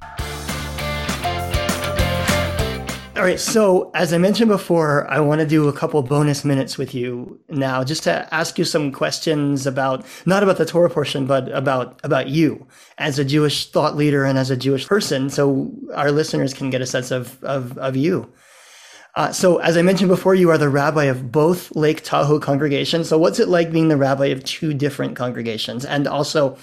All 3.22 3.28
right. 3.28 3.38
So, 3.38 3.92
as 3.94 4.12
I 4.12 4.18
mentioned 4.18 4.48
before, 4.48 5.08
I 5.08 5.20
want 5.20 5.40
to 5.40 5.46
do 5.46 5.68
a 5.68 5.72
couple 5.72 6.02
bonus 6.02 6.44
minutes 6.44 6.76
with 6.76 6.92
you 6.92 7.38
now, 7.48 7.84
just 7.84 8.02
to 8.02 8.34
ask 8.34 8.58
you 8.58 8.64
some 8.64 8.90
questions 8.90 9.64
about 9.64 10.04
not 10.26 10.42
about 10.42 10.56
the 10.56 10.66
Torah 10.66 10.90
portion, 10.90 11.24
but 11.24 11.48
about 11.52 12.00
about 12.02 12.26
you 12.26 12.66
as 12.98 13.20
a 13.20 13.24
Jewish 13.24 13.70
thought 13.70 13.94
leader 13.94 14.24
and 14.24 14.38
as 14.38 14.50
a 14.50 14.56
Jewish 14.56 14.88
person, 14.88 15.30
so 15.30 15.70
our 15.94 16.10
listeners 16.10 16.52
can 16.52 16.68
get 16.68 16.80
a 16.80 16.86
sense 16.86 17.12
of 17.12 17.40
of, 17.44 17.78
of 17.78 17.94
you. 17.94 18.28
Uh, 19.14 19.30
so, 19.30 19.58
as 19.58 19.76
I 19.76 19.82
mentioned 19.82 20.08
before, 20.08 20.34
you 20.34 20.50
are 20.50 20.58
the 20.58 20.68
rabbi 20.68 21.04
of 21.04 21.30
both 21.30 21.70
Lake 21.76 22.02
Tahoe 22.02 22.40
congregations. 22.40 23.08
So, 23.08 23.18
what's 23.18 23.38
it 23.38 23.46
like 23.46 23.70
being 23.70 23.86
the 23.86 23.96
rabbi 23.96 24.26
of 24.26 24.42
two 24.42 24.74
different 24.74 25.14
congregations? 25.14 25.84
And 25.84 26.08
also, 26.08 26.58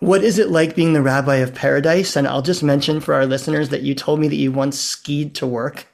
what 0.00 0.22
is 0.22 0.38
it 0.38 0.50
like 0.50 0.76
being 0.76 0.92
the 0.92 1.00
rabbi 1.00 1.36
of 1.36 1.54
Paradise? 1.54 2.16
And 2.16 2.28
I'll 2.28 2.42
just 2.42 2.62
mention 2.62 3.00
for 3.00 3.14
our 3.14 3.24
listeners 3.24 3.70
that 3.70 3.80
you 3.80 3.94
told 3.94 4.20
me 4.20 4.28
that 4.28 4.36
you 4.36 4.52
once 4.52 4.78
skied 4.78 5.34
to 5.36 5.46
work. 5.46 5.86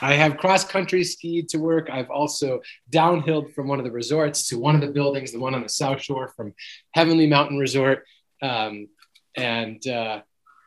I 0.00 0.14
have 0.14 0.36
cross 0.36 0.64
country 0.64 1.04
skied 1.04 1.48
to 1.50 1.58
work. 1.58 1.90
I've 1.90 2.10
also 2.10 2.60
downhilled 2.90 3.54
from 3.54 3.68
one 3.68 3.78
of 3.78 3.84
the 3.84 3.90
resorts 3.90 4.48
to 4.48 4.58
one 4.58 4.74
of 4.74 4.80
the 4.80 4.88
buildings, 4.88 5.32
the 5.32 5.40
one 5.40 5.54
on 5.54 5.62
the 5.62 5.68
South 5.68 6.00
Shore 6.00 6.28
from 6.36 6.54
Heavenly 6.92 7.26
Mountain 7.26 7.58
Resort. 7.58 8.04
Um, 8.42 8.88
and 9.36 9.84
uh, 9.86 10.22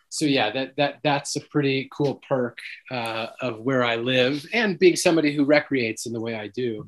so 0.10 0.26
yeah, 0.26 0.52
that 0.52 0.76
that 0.76 1.00
that's 1.04 1.36
a 1.36 1.42
pretty 1.42 1.90
cool 1.92 2.22
perk 2.28 2.58
uh, 2.90 3.28
of 3.40 3.60
where 3.60 3.84
I 3.84 3.96
live, 3.96 4.46
and 4.54 4.78
being 4.78 4.96
somebody 4.96 5.34
who 5.34 5.46
recreates 5.46 6.06
in 6.06 6.14
the 6.14 6.22
way 6.22 6.36
I 6.36 6.48
do. 6.48 6.88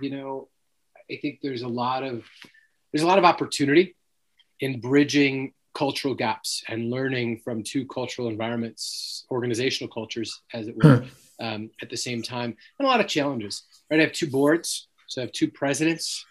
You 0.00 0.10
know, 0.10 0.48
I 1.10 1.18
think 1.20 1.40
there's 1.42 1.62
a 1.62 1.68
lot 1.68 2.02
of 2.02 2.24
there's 2.92 3.02
a 3.02 3.06
lot 3.06 3.18
of 3.18 3.24
opportunity 3.24 3.96
in 4.60 4.80
bridging 4.80 5.54
cultural 5.74 6.14
gaps 6.14 6.62
and 6.68 6.90
learning 6.90 7.40
from 7.44 7.62
two 7.62 7.86
cultural 7.86 8.28
environments, 8.28 9.24
organizational 9.30 9.92
cultures, 9.92 10.42
as 10.52 10.68
it 10.68 10.76
were, 10.76 10.98
hmm. 10.98 11.08
Um, 11.42 11.70
at 11.82 11.90
the 11.90 11.96
same 11.96 12.22
time, 12.22 12.56
and 12.78 12.86
a 12.86 12.90
lot 12.90 13.00
of 13.00 13.08
challenges. 13.08 13.64
Right, 13.90 14.00
I 14.00 14.04
have 14.04 14.12
two 14.12 14.30
boards, 14.30 14.88
so 15.08 15.20
I 15.20 15.24
have 15.24 15.32
two 15.32 15.50
presidents, 15.50 16.24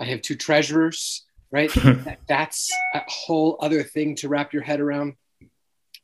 I 0.00 0.04
have 0.04 0.22
two 0.22 0.36
treasurers. 0.36 1.24
Right, 1.52 1.72
that, 1.74 2.18
that's 2.28 2.70
a 2.94 3.02
whole 3.06 3.56
other 3.60 3.82
thing 3.82 4.16
to 4.16 4.28
wrap 4.28 4.52
your 4.52 4.62
head 4.62 4.80
around. 4.80 5.14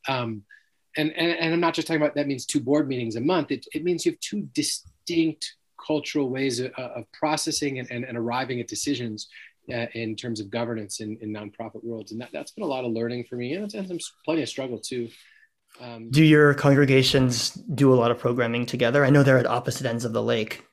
Um, 0.07 0.43
and, 0.95 1.11
and, 1.11 1.31
and 1.31 1.53
I'm 1.53 1.59
not 1.59 1.73
just 1.73 1.87
talking 1.87 2.01
about 2.01 2.15
that 2.15 2.27
means 2.27 2.45
two 2.45 2.59
board 2.59 2.87
meetings 2.87 3.15
a 3.15 3.21
month. 3.21 3.51
It, 3.51 3.65
it 3.73 3.83
means 3.83 4.05
you 4.05 4.11
have 4.11 4.19
two 4.19 4.47
distinct 4.53 5.55
cultural 5.85 6.29
ways 6.29 6.59
of, 6.59 6.71
of 6.77 7.11
processing 7.11 7.79
and, 7.79 7.89
and, 7.91 8.05
and, 8.05 8.17
arriving 8.17 8.59
at 8.61 8.67
decisions 8.67 9.27
uh, 9.73 9.87
in 9.93 10.15
terms 10.15 10.39
of 10.39 10.49
governance 10.49 10.99
in, 10.99 11.17
in 11.21 11.33
nonprofit 11.33 11.83
worlds. 11.83 12.11
And 12.11 12.21
that, 12.21 12.29
that's 12.31 12.51
been 12.51 12.63
a 12.63 12.67
lot 12.67 12.85
of 12.85 12.91
learning 12.91 13.25
for 13.29 13.35
me 13.35 13.53
and, 13.53 13.73
and 13.73 13.87
some 13.87 13.97
plenty 14.25 14.43
of 14.43 14.49
struggle 14.49 14.79
too. 14.79 15.09
Um, 15.81 16.09
do 16.11 16.23
your 16.23 16.53
congregations 16.53 17.51
do 17.51 17.93
a 17.93 17.95
lot 17.95 18.11
of 18.11 18.19
programming 18.19 18.65
together? 18.65 19.03
I 19.03 19.09
know 19.09 19.23
they're 19.23 19.39
at 19.39 19.47
opposite 19.47 19.85
ends 19.85 20.05
of 20.05 20.13
the 20.13 20.21
lake. 20.21 20.63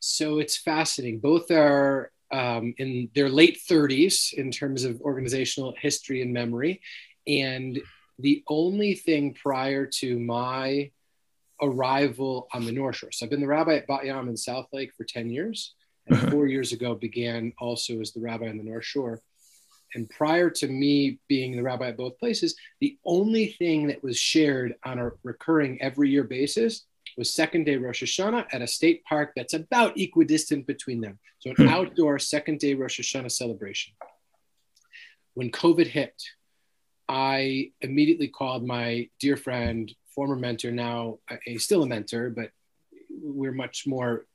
So 0.00 0.38
it's 0.38 0.56
fascinating. 0.56 1.20
Both 1.20 1.50
are 1.50 2.12
um, 2.30 2.74
in 2.78 3.10
their 3.14 3.28
late 3.28 3.58
30s 3.68 4.32
in 4.34 4.50
terms 4.50 4.84
of 4.84 5.00
organizational 5.00 5.74
history 5.80 6.22
and 6.22 6.32
memory. 6.32 6.80
And 7.26 7.80
the 8.18 8.42
only 8.48 8.94
thing 8.94 9.34
prior 9.34 9.86
to 9.86 10.18
my 10.18 10.90
arrival 11.60 12.48
on 12.52 12.64
the 12.64 12.72
North 12.72 12.96
Shore. 12.96 13.12
So 13.12 13.26
I've 13.26 13.30
been 13.30 13.40
the 13.40 13.46
rabbi 13.46 13.76
at 13.76 13.86
Bat 13.86 14.06
Yam 14.06 14.28
in 14.28 14.36
South 14.36 14.66
Lake 14.72 14.92
for 14.96 15.04
10 15.04 15.30
years, 15.30 15.74
and 16.06 16.16
mm-hmm. 16.16 16.30
four 16.30 16.46
years 16.46 16.72
ago 16.72 16.94
began 16.94 17.52
also 17.58 18.00
as 18.00 18.12
the 18.12 18.20
rabbi 18.20 18.48
on 18.48 18.58
the 18.58 18.64
North 18.64 18.84
Shore. 18.84 19.20
And 19.94 20.08
prior 20.10 20.50
to 20.50 20.68
me 20.68 21.18
being 21.28 21.56
the 21.56 21.62
rabbi 21.62 21.88
at 21.88 21.96
both 21.96 22.18
places, 22.18 22.56
the 22.80 22.98
only 23.04 23.46
thing 23.46 23.86
that 23.88 24.02
was 24.02 24.18
shared 24.18 24.74
on 24.84 24.98
a 24.98 25.10
recurring 25.22 25.80
every 25.80 26.10
year 26.10 26.24
basis 26.24 26.84
was 27.16 27.34
second 27.34 27.64
day 27.64 27.76
Rosh 27.76 28.02
Hashanah 28.02 28.46
at 28.52 28.62
a 28.62 28.66
state 28.66 29.04
park 29.04 29.32
that's 29.34 29.54
about 29.54 29.98
equidistant 29.98 30.66
between 30.66 31.00
them. 31.00 31.18
So 31.40 31.50
an 31.50 31.56
hmm. 31.56 31.68
outdoor 31.68 32.18
second 32.18 32.60
day 32.60 32.74
Rosh 32.74 33.00
Hashanah 33.00 33.32
celebration. 33.32 33.94
When 35.34 35.50
COVID 35.50 35.86
hit, 35.86 36.14
I 37.08 37.72
immediately 37.80 38.28
called 38.28 38.66
my 38.66 39.08
dear 39.18 39.36
friend, 39.36 39.90
former 40.14 40.36
mentor, 40.36 40.70
now 40.70 41.18
a, 41.46 41.56
still 41.56 41.82
a 41.82 41.86
mentor, 41.86 42.30
but 42.30 42.50
we're 43.10 43.52
much 43.52 43.84
more 43.86 44.26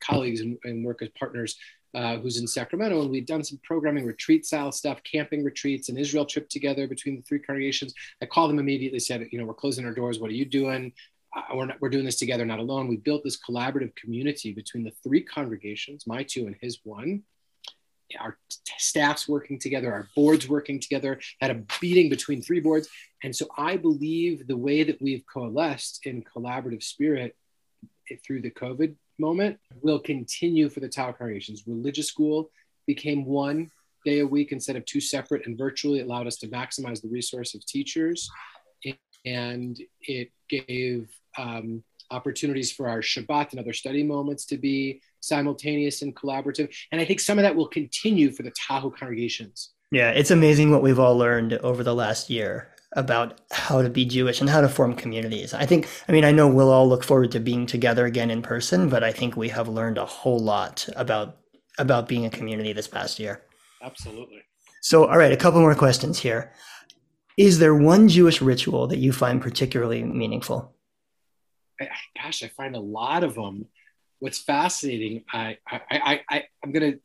colleagues 0.00 0.40
and, 0.40 0.58
and 0.64 0.84
work 0.84 1.02
as 1.02 1.08
partners, 1.18 1.56
uh, 1.96 2.18
who's 2.18 2.38
in 2.38 2.46
Sacramento. 2.46 3.00
And 3.00 3.10
we'd 3.10 3.26
done 3.26 3.42
some 3.42 3.58
programming 3.64 4.04
retreat 4.04 4.44
style 4.44 4.70
stuff, 4.70 5.00
camping 5.02 5.42
retreats, 5.42 5.88
an 5.88 5.96
Israel 5.96 6.26
trip 6.26 6.48
together 6.48 6.86
between 6.86 7.16
the 7.16 7.22
three 7.22 7.38
congregations. 7.38 7.94
I 8.22 8.26
called 8.26 8.50
them 8.50 8.58
immediately, 8.58 9.00
said, 9.00 9.26
you 9.32 9.38
know, 9.38 9.46
we're 9.46 9.54
closing 9.54 9.86
our 9.86 9.94
doors. 9.94 10.18
What 10.18 10.30
are 10.30 10.34
you 10.34 10.44
doing? 10.44 10.92
Uh, 11.34 11.42
we're, 11.54 11.66
not, 11.66 11.80
we're 11.80 11.88
doing 11.88 12.04
this 12.04 12.18
together, 12.18 12.44
not 12.44 12.58
alone. 12.58 12.86
We 12.86 12.98
built 12.98 13.24
this 13.24 13.38
collaborative 13.38 13.96
community 13.96 14.52
between 14.52 14.84
the 14.84 14.92
three 15.02 15.22
congregations, 15.22 16.06
my 16.06 16.22
two 16.22 16.46
and 16.46 16.56
his 16.60 16.80
one 16.84 17.22
our 18.20 18.38
t- 18.48 18.72
staffs 18.78 19.28
working 19.28 19.58
together, 19.58 19.92
our 19.92 20.08
boards 20.14 20.48
working 20.48 20.78
together, 20.78 21.18
had 21.40 21.50
a 21.50 21.62
meeting 21.82 22.08
between 22.08 22.40
three 22.40 22.60
boards. 22.60 22.88
And 23.24 23.34
so 23.34 23.48
I 23.58 23.76
believe 23.76 24.46
the 24.46 24.56
way 24.56 24.84
that 24.84 25.02
we've 25.02 25.24
coalesced 25.26 26.06
in 26.06 26.22
collaborative 26.22 26.84
spirit 26.84 27.34
through 28.24 28.42
the 28.42 28.50
COVID 28.52 28.94
moment 29.18 29.58
will 29.82 29.98
continue 29.98 30.68
for 30.68 30.80
the 30.80 30.88
Tahoe 30.88 31.12
congregations. 31.12 31.64
Religious 31.66 32.08
school 32.08 32.50
became 32.86 33.24
one 33.24 33.70
day 34.04 34.20
a 34.20 34.26
week 34.26 34.52
instead 34.52 34.76
of 34.76 34.84
two 34.84 35.00
separate 35.00 35.46
and 35.46 35.58
virtually 35.58 36.00
allowed 36.00 36.26
us 36.26 36.36
to 36.36 36.48
maximize 36.48 37.02
the 37.02 37.08
resource 37.08 37.54
of 37.54 37.64
teachers. 37.66 38.30
And 39.24 39.76
it 40.02 40.30
gave 40.48 41.08
um, 41.36 41.82
opportunities 42.12 42.70
for 42.70 42.88
our 42.88 43.00
Shabbat 43.00 43.50
and 43.50 43.60
other 43.60 43.72
study 43.72 44.04
moments 44.04 44.46
to 44.46 44.56
be 44.56 45.02
simultaneous 45.20 46.02
and 46.02 46.14
collaborative. 46.14 46.72
And 46.92 47.00
I 47.00 47.04
think 47.04 47.18
some 47.18 47.38
of 47.38 47.42
that 47.42 47.56
will 47.56 47.66
continue 47.66 48.30
for 48.30 48.44
the 48.44 48.52
Tahoe 48.52 48.90
congregations. 48.90 49.72
Yeah, 49.90 50.10
it's 50.10 50.30
amazing 50.30 50.70
what 50.70 50.82
we've 50.82 50.98
all 51.00 51.16
learned 51.16 51.54
over 51.54 51.82
the 51.82 51.94
last 51.94 52.30
year 52.30 52.75
about 52.96 53.40
how 53.52 53.82
to 53.82 53.88
be 53.88 54.04
Jewish 54.04 54.40
and 54.40 54.50
how 54.50 54.60
to 54.60 54.68
form 54.68 54.94
communities. 54.94 55.54
I 55.54 55.66
think, 55.66 55.88
I 56.08 56.12
mean, 56.12 56.24
I 56.24 56.32
know 56.32 56.48
we'll 56.48 56.72
all 56.72 56.88
look 56.88 57.04
forward 57.04 57.30
to 57.32 57.40
being 57.40 57.66
together 57.66 58.06
again 58.06 58.30
in 58.30 58.42
person, 58.42 58.88
but 58.88 59.04
I 59.04 59.12
think 59.12 59.36
we 59.36 59.48
have 59.50 59.68
learned 59.68 59.98
a 59.98 60.06
whole 60.06 60.40
lot 60.40 60.88
about 60.96 61.36
about 61.78 62.08
being 62.08 62.24
a 62.24 62.30
community 62.30 62.72
this 62.72 62.88
past 62.88 63.20
year. 63.20 63.42
Absolutely. 63.82 64.42
So, 64.80 65.06
all 65.06 65.18
right, 65.18 65.32
a 65.32 65.36
couple 65.36 65.60
more 65.60 65.74
questions 65.74 66.18
here. 66.18 66.52
Is 67.36 67.58
there 67.58 67.74
one 67.74 68.08
Jewish 68.08 68.40
ritual 68.40 68.86
that 68.86 68.98
you 68.98 69.12
find 69.12 69.42
particularly 69.42 70.02
meaningful? 70.02 70.74
Gosh, 72.16 72.42
I 72.42 72.48
find 72.48 72.74
a 72.74 72.80
lot 72.80 73.24
of 73.24 73.34
them 73.34 73.66
what's 74.18 74.38
fascinating, 74.38 75.24
I, 75.32 75.58
I, 75.68 75.80
I, 75.90 76.20
I 76.30 76.44
am 76.64 76.72
going 76.72 76.92
to 76.92 76.98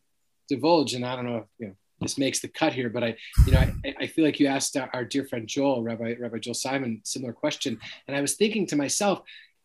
divulge, 0.50 0.94
and 0.94 1.06
I 1.06 1.16
don't 1.16 1.26
know 1.26 1.38
if 1.38 1.46
you 1.60 1.68
know 1.68 1.74
this 2.02 2.18
makes 2.18 2.40
the 2.40 2.48
cut 2.48 2.74
here, 2.74 2.90
but 2.90 3.04
I, 3.04 3.16
you 3.46 3.54
know, 3.54 3.60
I, 3.60 3.96
I 4.00 4.08
feel 4.08 4.26
like 4.26 4.40
you 4.40 4.48
asked 4.48 4.76
our 4.76 5.06
dear 5.06 5.26
friend 5.26 5.48
Joel, 5.48 5.84
Rabbi 5.84 6.16
Rabbi 6.20 6.40
Joel 6.40 6.54
Simon, 6.54 7.02
similar 7.04 7.34
question, 7.34 7.80
and 8.08 8.18
I 8.18 8.22
was 8.22 8.36
thinking 8.36 8.68
to 8.68 8.76
myself, 8.76 9.22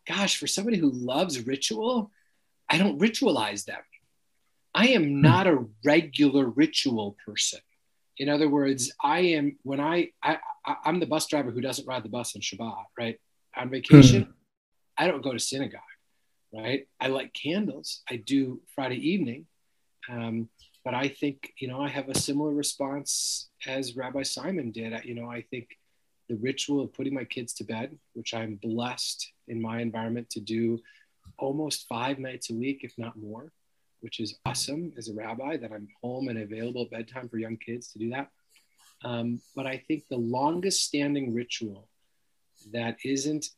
gosh, 0.06 0.38
for 0.38 0.46
somebody 0.46 0.76
who 0.76 0.90
loves 0.90 1.46
ritual, 1.46 2.10
I 2.68 2.78
don't 2.78 3.00
ritualize 3.00 3.64
them. 3.64 3.80
I 4.74 4.88
am 4.88 5.04
hmm. 5.04 5.20
not 5.22 5.46
a 5.46 5.64
regular 5.84 6.46
ritual 6.46 7.16
person. 7.24 7.60
In 8.18 8.28
other 8.28 8.48
words, 8.48 8.92
I 9.02 9.20
am 9.20 9.58
when 9.62 9.80
I, 9.80 10.10
I 10.22 10.38
I'm 10.84 11.00
the 11.00 11.06
bus 11.06 11.26
driver 11.26 11.50
who 11.50 11.60
doesn't 11.60 11.86
ride 11.86 12.02
the 12.02 12.08
bus 12.08 12.34
on 12.34 12.42
Shabbat, 12.42 12.84
right? 12.98 13.20
On 13.56 13.70
vacation, 13.70 14.24
mm. 14.24 14.32
I 14.98 15.06
don't 15.06 15.22
go 15.22 15.32
to 15.32 15.38
synagogue 15.38 15.80
right? 16.52 16.86
I 17.00 17.08
like 17.08 17.32
candles. 17.32 18.02
I 18.10 18.16
do 18.16 18.60
Friday 18.74 18.96
evening. 19.10 19.46
Um, 20.10 20.48
but 20.86 20.94
I 20.94 21.08
think, 21.08 21.52
you 21.58 21.66
know, 21.66 21.80
I 21.80 21.88
have 21.88 22.08
a 22.08 22.16
similar 22.16 22.52
response 22.52 23.48
as 23.66 23.96
Rabbi 23.96 24.22
Simon 24.22 24.70
did. 24.70 24.94
You 25.04 25.16
know, 25.16 25.28
I 25.28 25.42
think 25.42 25.76
the 26.28 26.36
ritual 26.36 26.80
of 26.80 26.94
putting 26.94 27.12
my 27.12 27.24
kids 27.24 27.54
to 27.54 27.64
bed, 27.64 27.98
which 28.12 28.32
I'm 28.32 28.54
blessed 28.62 29.32
in 29.48 29.60
my 29.60 29.80
environment 29.80 30.30
to 30.30 30.40
do 30.40 30.78
almost 31.40 31.88
five 31.88 32.20
nights 32.20 32.50
a 32.50 32.54
week, 32.54 32.84
if 32.84 32.92
not 32.98 33.18
more, 33.18 33.50
which 33.98 34.20
is 34.20 34.38
awesome 34.46 34.92
as 34.96 35.08
a 35.08 35.12
rabbi 35.12 35.56
that 35.56 35.72
I'm 35.72 35.88
home 36.04 36.28
and 36.28 36.38
available 36.38 36.82
at 36.82 36.92
bedtime 36.92 37.28
for 37.28 37.38
young 37.38 37.56
kids 37.56 37.88
to 37.88 37.98
do 37.98 38.10
that. 38.10 38.30
Um, 39.04 39.40
but 39.56 39.66
I 39.66 39.82
think 39.88 40.04
the 40.08 40.18
longest 40.18 40.84
standing 40.84 41.34
ritual 41.34 41.88
that 42.72 42.98
isn't 43.04 43.48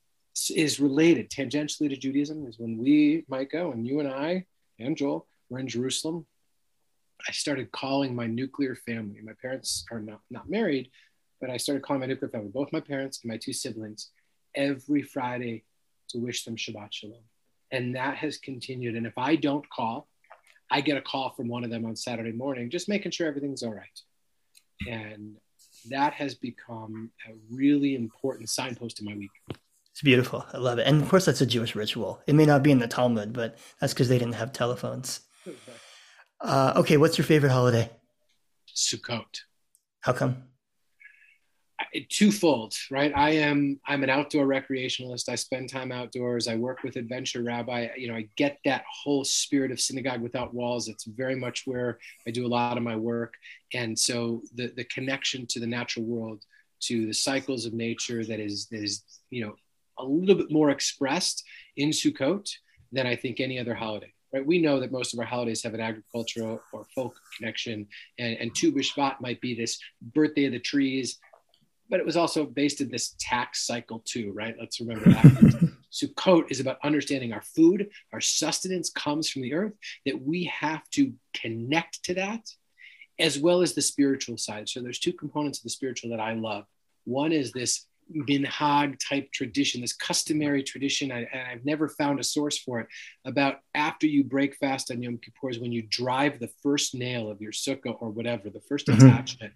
is 0.57 0.81
related 0.81 1.29
tangentially 1.29 1.91
to 1.91 1.97
Judaism 1.99 2.47
is 2.47 2.59
when 2.59 2.79
we, 2.79 3.27
Micah, 3.29 3.69
and 3.69 3.87
you 3.87 4.01
and 4.01 4.09
I 4.09 4.47
and 4.79 4.97
Joel 4.97 5.27
were 5.51 5.59
in 5.59 5.69
Jerusalem. 5.69 6.25
I 7.27 7.33
started 7.33 7.73
calling 7.73 8.15
my 8.15 8.27
nuclear 8.27 8.75
family. 8.75 9.21
My 9.23 9.33
parents 9.41 9.85
are 9.91 10.01
not, 10.01 10.21
not 10.31 10.49
married, 10.49 10.91
but 11.41 11.51
I 11.51 11.57
started 11.57 11.83
calling 11.83 12.01
my 12.01 12.07
nuclear 12.07 12.31
family, 12.31 12.49
both 12.49 12.73
my 12.73 12.81
parents 12.81 13.21
and 13.23 13.31
my 13.31 13.37
two 13.37 13.53
siblings, 13.53 14.11
every 14.55 15.03
Friday 15.03 15.65
to 16.11 16.19
wish 16.19 16.45
them 16.45 16.57
Shabbat 16.57 16.89
Shalom. 16.93 17.23
And 17.71 17.95
that 17.97 18.17
has 18.17 18.39
continued. 18.39 18.95
And 18.95 19.07
if 19.07 19.17
I 19.19 19.37
don't 19.37 19.69
call, 19.71 20.09
I 20.71 20.81
get 20.81 20.97
a 20.97 21.03
call 21.03 21.31
from 21.31 21.49
one 21.49 21.65
of 21.65 21.71
them 21.71 21.85
on 21.85 21.97
Saturday 21.97 22.33
morning, 22.33 22.71
just 22.71 22.89
making 22.89 23.13
sure 23.13 23.27
everything's 23.27 23.63
all 23.63 23.75
right. 23.75 24.01
And 24.89 25.37
that 25.91 26.15
has 26.15 26.35
become 26.35 27.11
a 27.29 27.33
really 27.51 27.95
important 27.95 28.49
signpost 28.49 29.01
in 29.01 29.07
my 29.07 29.15
week. 29.15 29.31
It's 29.91 30.03
beautiful. 30.03 30.47
I 30.53 30.59
love 30.59 30.79
it. 30.79 30.87
And 30.87 31.03
of 31.03 31.09
course, 31.09 31.25
that's 31.25 31.41
a 31.41 31.47
Jewish 31.47 31.75
ritual. 31.75 32.21
It 32.27 32.35
may 32.35 32.47
not 32.47 32.63
be 32.63 32.71
in 32.71 32.79
the 32.79 32.87
Talmud, 32.87 33.33
but 33.33 33.59
that's 33.81 33.93
because 33.93 34.09
they 34.09 34.19
didn't 34.19 34.35
have 34.35 34.53
telephones. 34.53 35.21
Uh, 36.41 36.73
okay, 36.77 36.97
what's 36.97 37.19
your 37.19 37.25
favorite 37.25 37.51
holiday? 37.51 37.91
Sukkot. 38.75 39.41
How 40.01 40.13
come? 40.13 40.45
Twofold, 42.11 42.75
right? 42.91 43.13
I 43.17 43.31
am 43.31 43.81
I'm 43.87 44.03
an 44.03 44.11
outdoor 44.11 44.47
recreationalist. 44.47 45.29
I 45.29 45.37
spend 45.37 45.69
time 45.69 45.91
outdoors. 45.91 46.47
I 46.47 46.55
work 46.55 46.83
with 46.83 46.97
Adventure 46.97 47.43
Rabbi. 47.43 47.89
You 47.97 48.09
know, 48.09 48.15
I 48.15 48.29
get 48.37 48.59
that 48.65 48.85
whole 48.93 49.25
spirit 49.25 49.71
of 49.71 49.81
synagogue 49.81 50.21
without 50.21 50.53
walls. 50.53 50.89
It's 50.89 51.05
very 51.05 51.35
much 51.35 51.63
where 51.67 51.99
I 52.27 52.31
do 52.31 52.47
a 52.47 52.49
lot 52.49 52.77
of 52.77 52.83
my 52.83 52.97
work. 52.97 53.35
And 53.73 53.99
so 53.99 54.43
the 54.55 54.73
the 54.77 54.85
connection 54.85 55.47
to 55.49 55.61
the 55.61 55.67
natural 55.67 56.05
world, 56.05 56.45
to 56.81 57.07
the 57.07 57.15
cycles 57.15 57.65
of 57.65 57.73
nature 57.73 58.25
that 58.25 58.41
is 58.41 58.67
that 58.67 58.83
is 58.83 59.03
you 59.31 59.47
know 59.47 59.55
a 59.99 60.05
little 60.05 60.37
bit 60.37 60.51
more 60.51 60.71
expressed 60.71 61.45
in 61.77 61.91
Sukkot 61.91 62.49
than 62.93 63.07
I 63.07 63.17
think 63.17 63.41
any 63.41 63.59
other 63.59 63.75
holiday. 63.75 64.13
Right? 64.33 64.45
We 64.45 64.61
know 64.61 64.81
that 64.81 64.93
most 64.93 65.15
of 65.15 65.21
our 65.21 65.27
holidays 65.27 65.63
have 65.63 65.75
an 65.75 65.81
agricultural 65.81 66.61
or 66.73 66.87
folk 66.95 67.17
connection, 67.37 67.87
and, 68.19 68.37
and 68.39 68.55
Tu 68.55 68.73
B'Shvat 68.73 69.21
might 69.21 69.41
be 69.41 69.55
this 69.55 69.79
birthday 70.15 70.47
of 70.47 70.53
the 70.53 70.59
trees, 70.59 71.19
but 71.91 72.01
it 72.01 72.07
was 72.07 72.17
also 72.17 72.45
based 72.45 72.81
in 72.81 72.91
this 72.91 73.15
tax 73.19 73.67
cycle 73.67 74.03
too, 74.05 74.33
right? 74.33 74.55
Let's 74.59 74.81
remember 74.81 75.11
that. 75.11 75.75
Sukkot 75.93 76.51
is 76.51 76.61
about 76.61 76.79
understanding 76.85 77.33
our 77.33 77.43
food, 77.43 77.89
our 78.13 78.21
sustenance 78.21 78.91
comes 78.91 79.31
from 79.31 79.43
the 79.43 79.55
earth, 79.55 79.73
that 80.05 80.21
we 80.21 80.45
have 80.45 80.89
to 80.91 81.13
connect 81.35 82.05
to 82.05 82.15
that, 82.15 82.47
as 83.19 83.39
well 83.39 83.63
as 83.63 83.73
the 83.73 83.83
spiritual 83.83 84.37
side. 84.37 84.69
So 84.69 84.81
there's 84.81 84.99
two 84.99 85.15
components 85.15 85.59
of 85.59 85.65
the 85.65 85.71
spiritual 85.71 86.11
that 86.11 86.21
I 86.21 86.35
love. 86.35 86.67
One 87.05 87.33
is 87.33 87.53
this 87.53 87.87
minhag 88.15 88.99
type 89.07 89.31
tradition, 89.33 89.81
this 89.81 89.93
customary 89.93 90.63
tradition. 90.63 91.11
And 91.11 91.27
I, 91.33 91.51
have 91.51 91.65
never 91.65 91.89
found 91.89 92.21
a 92.21 92.25
source 92.25 92.59
for 92.59 92.81
it 92.81 92.87
about 93.25 93.57
after 93.75 94.07
you 94.07 94.25
break 94.25 94.57
fast 94.57 94.91
on 94.91 95.03
Yom 95.03 95.19
Kippur 95.19 95.51
is 95.51 95.59
when 95.59 95.73
you 95.73 95.83
drive 95.83 96.39
the 96.39 96.51
first 96.63 96.95
nail 96.95 97.31
of 97.31 97.41
your 97.41 97.53
sukkah 97.53 97.97
or 98.01 98.11
whatever, 98.11 98.51
the 98.51 98.61
1st 98.61 98.85
mm-hmm. 98.85 99.07
attachment. 99.07 99.53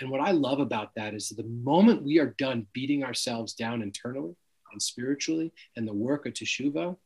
And 0.00 0.10
what 0.10 0.20
I 0.20 0.30
love 0.30 0.60
about 0.60 0.94
that 0.96 1.14
is 1.14 1.28
the 1.30 1.44
moment 1.44 2.02
we 2.02 2.18
are 2.18 2.34
done 2.38 2.66
beating 2.72 3.04
ourselves 3.04 3.54
down 3.54 3.82
internally 3.82 4.36
and 4.72 4.82
spiritually 4.82 5.52
and 5.76 5.86
the 5.86 5.94
work 5.94 6.26
of 6.26 6.34
teshuvah, 6.34 6.96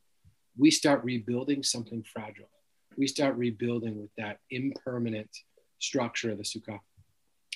we 0.57 0.71
start 0.71 1.03
rebuilding 1.03 1.63
something 1.63 2.03
fragile. 2.03 2.49
We 2.97 3.07
start 3.07 3.37
rebuilding 3.37 3.99
with 3.99 4.09
that 4.17 4.39
impermanent 4.49 5.29
structure 5.79 6.31
of 6.31 6.37
the 6.37 6.43
sukkah. 6.43 6.79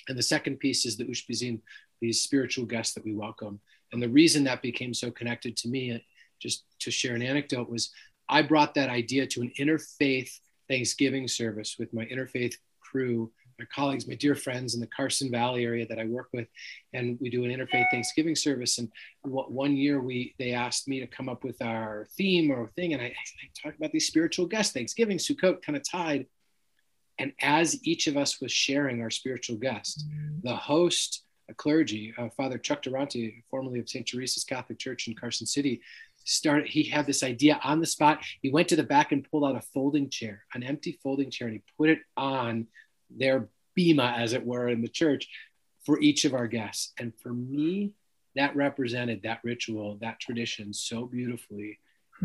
And 0.08 0.16
the 0.16 0.22
second 0.22 0.58
piece 0.58 0.86
is 0.86 0.96
the 0.96 1.04
ushpizin, 1.04 1.60
these 2.00 2.22
spiritual 2.22 2.66
guests 2.66 2.94
that 2.94 3.04
we 3.04 3.14
welcome. 3.14 3.60
And 3.92 4.02
the 4.02 4.08
reason 4.08 4.44
that 4.44 4.62
became 4.62 4.94
so 4.94 5.10
connected 5.10 5.56
to 5.58 5.68
me, 5.68 5.92
uh, 5.92 5.98
just 6.40 6.64
to 6.80 6.90
share 6.90 7.14
an 7.14 7.22
anecdote, 7.22 7.70
was 7.70 7.90
I 8.28 8.42
brought 8.42 8.74
that 8.74 8.90
idea 8.90 9.26
to 9.28 9.42
an 9.42 9.52
interfaith 9.58 10.30
Thanksgiving 10.68 11.28
service 11.28 11.76
with 11.78 11.94
my 11.94 12.04
interfaith 12.06 12.54
crew, 12.80 13.30
my 13.58 13.64
colleagues, 13.74 14.06
my 14.06 14.14
dear 14.14 14.34
friends 14.34 14.74
in 14.74 14.80
the 14.80 14.86
Carson 14.88 15.30
Valley 15.30 15.64
area 15.64 15.86
that 15.86 15.98
I 15.98 16.04
work 16.04 16.28
with, 16.32 16.48
and 16.92 17.16
we 17.20 17.30
do 17.30 17.44
an 17.44 17.50
interfaith 17.50 17.86
Thanksgiving 17.90 18.34
service. 18.34 18.78
And 18.78 18.90
one 19.22 19.76
year 19.76 20.00
we 20.00 20.34
they 20.38 20.52
asked 20.52 20.88
me 20.88 21.00
to 21.00 21.06
come 21.06 21.28
up 21.28 21.44
with 21.44 21.60
our 21.62 22.06
theme 22.16 22.50
or 22.50 22.68
thing, 22.68 22.92
and 22.92 23.02
I, 23.02 23.06
I 23.06 23.14
talked 23.62 23.78
about 23.78 23.92
these 23.92 24.06
spiritual 24.06 24.46
guests, 24.46 24.72
Thanksgiving, 24.72 25.18
Sukkot, 25.18 25.62
kind 25.62 25.76
of 25.76 25.88
tied. 25.88 26.26
And 27.18 27.32
as 27.40 27.82
each 27.86 28.06
of 28.06 28.16
us 28.16 28.40
was 28.40 28.52
sharing 28.52 29.00
our 29.00 29.10
spiritual 29.10 29.56
guest, 29.56 30.04
the 30.42 30.54
host 30.54 31.22
a 31.48 31.54
clergy, 31.54 32.12
uh, 32.18 32.28
Father 32.36 32.58
Chuck 32.58 32.82
Durante, 32.82 33.44
formerly 33.50 33.78
of 33.78 33.88
St. 33.88 34.06
Teresa's 34.06 34.44
Catholic 34.44 34.78
Church 34.78 35.06
in 35.06 35.14
Carson 35.14 35.46
City, 35.46 35.80
started. 36.24 36.66
He 36.66 36.82
had 36.82 37.06
this 37.06 37.22
idea 37.22 37.60
on 37.62 37.80
the 37.80 37.86
spot. 37.86 38.18
He 38.42 38.50
went 38.50 38.68
to 38.68 38.76
the 38.76 38.82
back 38.82 39.12
and 39.12 39.28
pulled 39.30 39.44
out 39.44 39.56
a 39.56 39.60
folding 39.60 40.10
chair, 40.10 40.44
an 40.54 40.62
empty 40.62 40.98
folding 41.02 41.30
chair, 41.30 41.48
and 41.48 41.56
he 41.56 41.62
put 41.78 41.88
it 41.88 42.00
on 42.16 42.66
their 43.10 43.48
bema, 43.74 44.14
as 44.18 44.32
it 44.32 44.44
were, 44.44 44.68
in 44.68 44.82
the 44.82 44.88
church 44.88 45.28
for 45.84 46.00
each 46.00 46.24
of 46.24 46.34
our 46.34 46.48
guests. 46.48 46.92
And 46.98 47.12
for 47.22 47.32
me, 47.32 47.92
that 48.34 48.56
represented 48.56 49.22
that 49.22 49.40
ritual, 49.44 49.98
that 50.00 50.20
tradition 50.20 50.72
so 50.72 51.06
beautifully. 51.06 51.78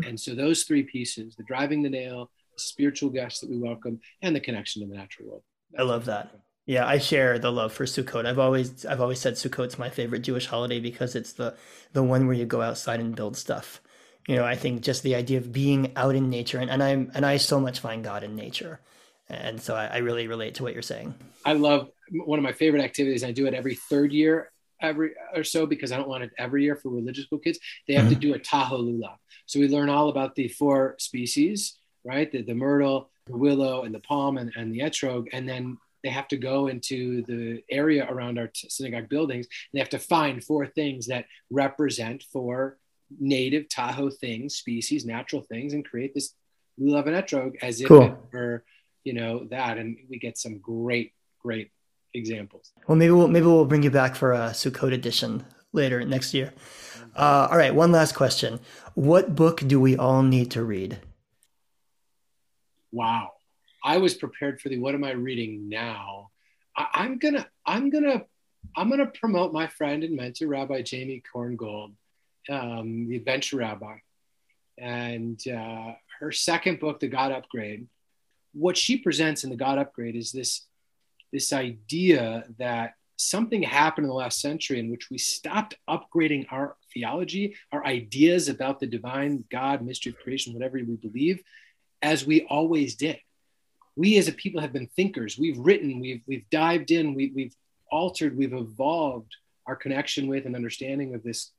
And 0.04 0.18
so 0.18 0.34
those 0.34 0.64
three 0.64 0.82
pieces, 0.82 1.36
the 1.36 1.44
driving 1.44 1.82
the 1.82 1.90
nail, 1.90 2.30
spiritual 2.56 3.10
guests 3.10 3.40
that 3.40 3.50
we 3.50 3.58
welcome, 3.58 4.00
and 4.20 4.34
the 4.34 4.40
connection 4.40 4.82
to 4.82 4.88
the 4.88 4.96
natural 4.96 5.28
world. 5.28 5.42
I 5.78 5.82
love 5.82 6.04
that. 6.06 6.30
Yeah, 6.66 6.86
I 6.86 6.98
share 6.98 7.38
the 7.38 7.50
love 7.50 7.72
for 7.72 7.84
Sukkot. 7.84 8.24
I've 8.24 8.38
always 8.38 8.86
I've 8.86 9.00
always 9.00 9.18
said 9.18 9.34
Sukkot's 9.34 9.78
my 9.78 9.90
favorite 9.90 10.22
Jewish 10.22 10.46
holiday 10.46 10.78
because 10.78 11.16
it's 11.16 11.32
the 11.32 11.54
the 11.92 12.02
one 12.02 12.26
where 12.26 12.36
you 12.36 12.44
go 12.44 12.62
outside 12.62 13.00
and 13.00 13.16
build 13.16 13.36
stuff. 13.36 13.80
You 14.28 14.36
know, 14.36 14.44
I 14.44 14.54
think 14.54 14.82
just 14.82 15.02
the 15.02 15.16
idea 15.16 15.38
of 15.38 15.52
being 15.52 15.92
out 15.96 16.14
in 16.14 16.30
nature 16.30 16.58
and, 16.58 16.70
and 16.70 16.82
I'm 16.82 17.10
and 17.14 17.26
I 17.26 17.38
so 17.38 17.58
much 17.58 17.80
find 17.80 18.04
God 18.04 18.22
in 18.22 18.36
nature. 18.36 18.78
And 19.28 19.60
so 19.60 19.74
I, 19.74 19.86
I 19.86 19.96
really 19.98 20.28
relate 20.28 20.56
to 20.56 20.62
what 20.62 20.74
you're 20.74 20.82
saying. 20.82 21.14
I 21.44 21.54
love 21.54 21.88
one 22.12 22.38
of 22.38 22.42
my 22.42 22.52
favorite 22.52 22.84
activities. 22.84 23.24
I 23.24 23.32
do 23.32 23.46
it 23.46 23.54
every 23.54 23.74
third 23.74 24.12
year 24.12 24.52
every 24.82 25.12
or 25.34 25.44
so 25.44 25.64
because 25.64 25.92
I 25.92 25.96
don't 25.96 26.08
want 26.08 26.24
it 26.24 26.30
every 26.36 26.64
year 26.64 26.76
for 26.76 26.90
religious 26.90 27.24
school 27.24 27.38
kids. 27.38 27.58
They 27.86 27.94
have 27.94 28.04
mm-hmm. 28.04 28.14
to 28.14 28.20
do 28.20 28.34
a 28.34 28.38
Tahoe 28.38 28.82
lulav. 28.82 29.16
So 29.46 29.60
we 29.60 29.68
learn 29.68 29.88
all 29.88 30.08
about 30.08 30.34
the 30.34 30.48
four 30.48 30.96
species, 30.98 31.78
right? 32.04 32.30
The, 32.30 32.42
the 32.42 32.54
myrtle, 32.54 33.10
the 33.26 33.36
willow, 33.36 33.82
and 33.82 33.94
the 33.94 34.00
palm, 34.00 34.38
and, 34.38 34.52
and 34.56 34.72
the 34.72 34.80
etrog, 34.80 35.28
and 35.32 35.48
then 35.48 35.78
they 36.02 36.10
have 36.10 36.28
to 36.28 36.36
go 36.36 36.66
into 36.66 37.22
the 37.22 37.62
area 37.70 38.06
around 38.10 38.38
our 38.38 38.50
synagogue 38.54 39.08
buildings 39.08 39.46
and 39.46 39.78
they 39.78 39.78
have 39.78 39.88
to 39.90 39.98
find 39.98 40.42
four 40.42 40.66
things 40.66 41.06
that 41.06 41.26
represent 41.50 42.24
four 42.32 42.78
native 43.20 43.68
Tahoe 43.68 44.10
things, 44.10 44.56
species, 44.56 45.04
natural 45.04 45.42
things, 45.42 45.74
and 45.74 45.84
create 45.84 46.14
this 46.14 46.34
lulav 46.80 47.06
and 47.06 47.16
etrog 47.16 47.56
as 47.62 47.80
if 47.80 47.88
cool. 47.88 48.02
it 48.02 48.14
were, 48.32 48.64
you 49.04 49.12
know, 49.12 49.46
that. 49.50 49.78
And 49.78 49.96
we 50.08 50.18
get 50.18 50.38
some 50.38 50.58
great, 50.58 51.12
great 51.40 51.70
examples. 52.14 52.72
Well, 52.86 52.96
maybe 52.96 53.12
we'll 53.12 53.28
maybe 53.28 53.46
we'll 53.46 53.64
bring 53.64 53.82
you 53.82 53.90
back 53.90 54.14
for 54.14 54.32
a 54.32 54.50
Sukkot 54.50 54.92
edition 54.92 55.44
later 55.72 56.04
next 56.04 56.34
year. 56.34 56.52
Uh, 57.14 57.48
all 57.50 57.58
right, 57.58 57.74
one 57.74 57.92
last 57.92 58.14
question: 58.14 58.60
What 58.94 59.34
book 59.34 59.62
do 59.66 59.78
we 59.80 59.96
all 59.96 60.22
need 60.22 60.50
to 60.52 60.62
read? 60.62 60.98
Wow. 62.92 63.32
I 63.82 63.98
was 63.98 64.14
prepared 64.14 64.60
for 64.60 64.68
the 64.68 64.78
what 64.78 64.94
am 64.94 65.02
I 65.02 65.12
reading 65.12 65.68
now? 65.68 66.30
I, 66.76 67.04
am 67.04 67.18
gonna 67.18 67.46
I'm 67.66 67.90
gonna 67.90 68.24
I'm 68.76 68.90
gonna 68.90 69.06
promote 69.06 69.52
my 69.52 69.66
friend 69.66 70.04
and 70.04 70.16
mentor 70.16 70.46
Rabbi 70.46 70.82
Jamie 70.82 71.22
Korngold, 71.34 71.92
um, 72.48 73.08
the 73.08 73.16
Adventure 73.16 73.56
Rabbi, 73.56 73.96
and 74.78 75.40
uh, 75.48 75.94
her 76.20 76.32
second 76.32 76.80
book, 76.80 77.00
The 77.00 77.08
God 77.08 77.32
Upgrade. 77.32 77.88
What 78.54 78.76
she 78.76 78.98
presents 78.98 79.44
in 79.44 79.50
The 79.50 79.56
God 79.56 79.78
Upgrade 79.78 80.16
is 80.16 80.30
this 80.30 80.66
this 81.32 81.52
idea 81.52 82.44
that 82.58 82.94
something 83.16 83.62
happened 83.62 84.04
in 84.04 84.08
the 84.08 84.14
last 84.14 84.40
century 84.40 84.78
in 84.78 84.90
which 84.90 85.08
we 85.10 85.18
stopped 85.18 85.74
upgrading 85.88 86.46
our 86.50 86.76
theology, 86.92 87.56
our 87.72 87.84
ideas 87.86 88.48
about 88.48 88.80
the 88.80 88.86
divine 88.86 89.44
God, 89.50 89.82
mystery 89.82 90.12
of 90.12 90.18
creation, 90.18 90.52
whatever 90.52 90.76
we 90.76 90.96
believe, 90.96 91.42
as 92.02 92.26
we 92.26 92.42
always 92.42 92.94
did 92.96 93.18
we 93.96 94.18
as 94.18 94.28
a 94.28 94.32
people 94.32 94.60
have 94.60 94.72
been 94.72 94.88
thinkers. 94.88 95.38
We've 95.38 95.58
written, 95.58 96.00
we've, 96.00 96.22
we've 96.26 96.48
dived 96.50 96.90
in, 96.90 97.14
we, 97.14 97.32
we've 97.34 97.54
altered, 97.90 98.36
we've 98.36 98.54
evolved 98.54 99.36
our 99.66 99.76
connection 99.76 100.26
with 100.28 100.46
and 100.46 100.56
understanding 100.56 101.14
of 101.14 101.22
this 101.22 101.50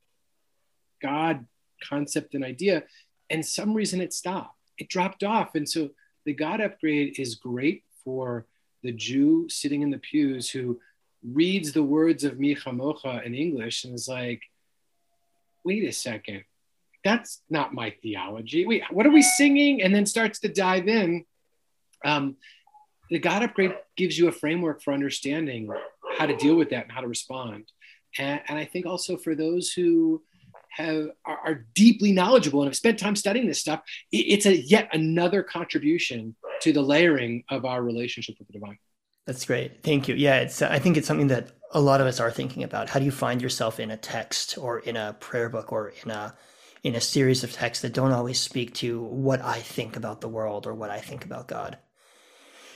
God 1.01 1.45
concept 1.83 2.33
and 2.33 2.43
idea. 2.43 2.83
And 3.29 3.45
some 3.45 3.73
reason 3.73 4.01
it 4.01 4.13
stopped, 4.13 4.57
it 4.77 4.89
dropped 4.89 5.23
off. 5.23 5.55
And 5.55 5.67
so 5.67 5.91
the 6.25 6.33
God 6.33 6.61
upgrade 6.61 7.19
is 7.19 7.35
great 7.35 7.83
for 8.03 8.45
the 8.81 8.91
Jew 8.91 9.47
sitting 9.49 9.81
in 9.81 9.91
the 9.91 9.99
pews 9.99 10.49
who 10.49 10.79
reads 11.23 11.71
the 11.71 11.83
words 11.83 12.23
of 12.23 12.39
Mi 12.39 12.55
Chamocha 12.55 13.23
in 13.23 13.33
English 13.33 13.85
and 13.85 13.93
is 13.93 14.07
like, 14.07 14.41
wait 15.63 15.83
a 15.85 15.93
second, 15.93 16.43
that's 17.03 17.41
not 17.49 17.73
my 17.73 17.93
theology. 18.01 18.65
Wait, 18.65 18.83
what 18.91 19.05
are 19.05 19.11
we 19.11 19.21
singing? 19.21 19.81
And 19.81 19.93
then 19.93 20.05
starts 20.05 20.39
to 20.39 20.47
dive 20.47 20.87
in 20.87 21.25
um, 22.03 22.35
the 23.09 23.19
God 23.19 23.43
upgrade 23.43 23.75
gives 23.95 24.17
you 24.17 24.27
a 24.27 24.31
framework 24.31 24.81
for 24.81 24.93
understanding 24.93 25.69
how 26.17 26.25
to 26.25 26.35
deal 26.35 26.55
with 26.55 26.69
that 26.69 26.83
and 26.83 26.91
how 26.91 27.01
to 27.01 27.07
respond. 27.07 27.71
And, 28.17 28.41
and 28.47 28.57
I 28.57 28.65
think 28.65 28.85
also 28.85 29.17
for 29.17 29.35
those 29.35 29.71
who 29.71 30.23
have 30.69 31.09
are, 31.25 31.37
are, 31.45 31.65
deeply 31.75 32.11
knowledgeable 32.11 32.61
and 32.61 32.67
have 32.67 32.75
spent 32.75 32.97
time 32.97 33.15
studying 33.15 33.47
this 33.47 33.59
stuff, 33.59 33.81
it, 34.11 34.17
it's 34.17 34.45
a 34.47 34.57
yet 34.57 34.89
another 34.91 35.43
contribution 35.43 36.35
to 36.61 36.73
the 36.73 36.81
layering 36.81 37.43
of 37.49 37.65
our 37.65 37.83
relationship 37.83 38.35
with 38.39 38.47
the 38.47 38.53
divine. 38.53 38.79
That's 39.27 39.45
great. 39.45 39.83
Thank 39.83 40.07
you. 40.07 40.15
Yeah, 40.15 40.37
it's 40.37 40.61
I 40.61 40.79
think 40.79 40.97
it's 40.97 41.07
something 41.07 41.27
that 41.27 41.51
a 41.71 41.79
lot 41.79 42.01
of 42.01 42.07
us 42.07 42.19
are 42.19 42.31
thinking 42.31 42.63
about. 42.63 42.89
How 42.89 42.99
do 42.99 43.05
you 43.05 43.11
find 43.11 43.41
yourself 43.41 43.79
in 43.79 43.91
a 43.91 43.97
text 43.97 44.57
or 44.57 44.79
in 44.79 44.97
a 44.97 45.15
prayer 45.19 45.49
book 45.49 45.71
or 45.71 45.93
in 46.03 46.11
a 46.11 46.35
in 46.83 46.95
a 46.95 47.01
series 47.01 47.43
of 47.43 47.51
texts 47.53 47.81
that 47.81 47.93
don't 47.93 48.11
always 48.11 48.39
speak 48.39 48.73
to 48.75 49.01
what 49.01 49.41
I 49.41 49.59
think 49.59 49.95
about 49.95 50.21
the 50.21 50.27
world 50.27 50.67
or 50.67 50.73
what 50.73 50.89
I 50.89 50.99
think 50.99 51.23
about 51.25 51.47
God? 51.47 51.77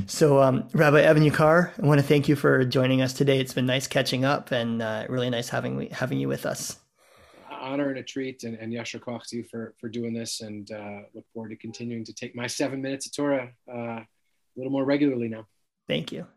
So, 0.05 0.41
um, 0.41 0.67
Rabbi 0.73 1.01
Evan 1.01 1.23
Yakar, 1.23 1.71
I 1.81 1.85
want 1.85 1.99
to 1.99 2.05
thank 2.05 2.29
you 2.29 2.35
for 2.35 2.63
joining 2.63 3.01
us 3.01 3.13
today. 3.13 3.39
It's 3.39 3.53
been 3.53 3.65
nice 3.65 3.87
catching 3.87 4.23
up 4.23 4.51
and 4.51 4.81
uh, 4.81 5.05
really 5.09 5.29
nice 5.29 5.49
having 5.49 5.89
having 5.89 6.19
you 6.19 6.27
with 6.27 6.45
us. 6.45 6.77
Honor 7.49 7.89
and 7.89 7.97
a 7.97 8.03
treat, 8.03 8.43
and, 8.43 8.55
and 8.55 8.71
Yasher 8.71 8.99
Koach 8.99 9.27
to 9.29 9.37
you 9.37 9.43
for, 9.43 9.73
for 9.79 9.89
doing 9.89 10.13
this, 10.13 10.41
and 10.41 10.71
uh, 10.71 10.99
look 11.13 11.25
forward 11.33 11.49
to 11.49 11.55
continuing 11.57 12.05
to 12.05 12.13
take 12.13 12.35
my 12.35 12.47
seven 12.47 12.81
minutes 12.81 13.07
of 13.07 13.15
Torah 13.15 13.49
uh, 13.69 13.75
a 13.77 14.05
little 14.55 14.71
more 14.71 14.85
regularly 14.85 15.27
now. 15.27 15.47
Thank 15.87 16.11
you. 16.11 16.27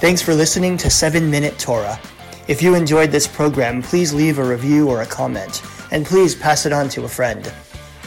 Thanks 0.00 0.20
for 0.22 0.34
listening 0.34 0.76
to 0.78 0.90
7 0.90 1.30
Minute 1.30 1.58
Torah. 1.58 2.00
If 2.48 2.60
you 2.60 2.74
enjoyed 2.74 3.12
this 3.12 3.28
program, 3.28 3.82
please 3.82 4.12
leave 4.12 4.38
a 4.38 4.44
review 4.44 4.90
or 4.90 5.02
a 5.02 5.06
comment, 5.06 5.62
and 5.92 6.04
please 6.04 6.34
pass 6.34 6.66
it 6.66 6.72
on 6.72 6.88
to 6.88 7.04
a 7.04 7.08
friend. 7.08 7.52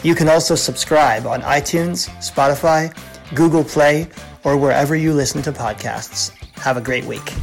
You 0.03 0.13
can 0.13 0.27
also 0.27 0.55
subscribe 0.55 1.25
on 1.25 1.41
iTunes, 1.41 2.09
Spotify, 2.19 2.93
Google 3.33 3.63
Play, 3.63 4.09
or 4.43 4.57
wherever 4.57 4.95
you 4.95 5.13
listen 5.13 5.41
to 5.43 5.53
podcasts. 5.53 6.31
Have 6.55 6.75
a 6.75 6.81
great 6.81 7.05
week. 7.05 7.33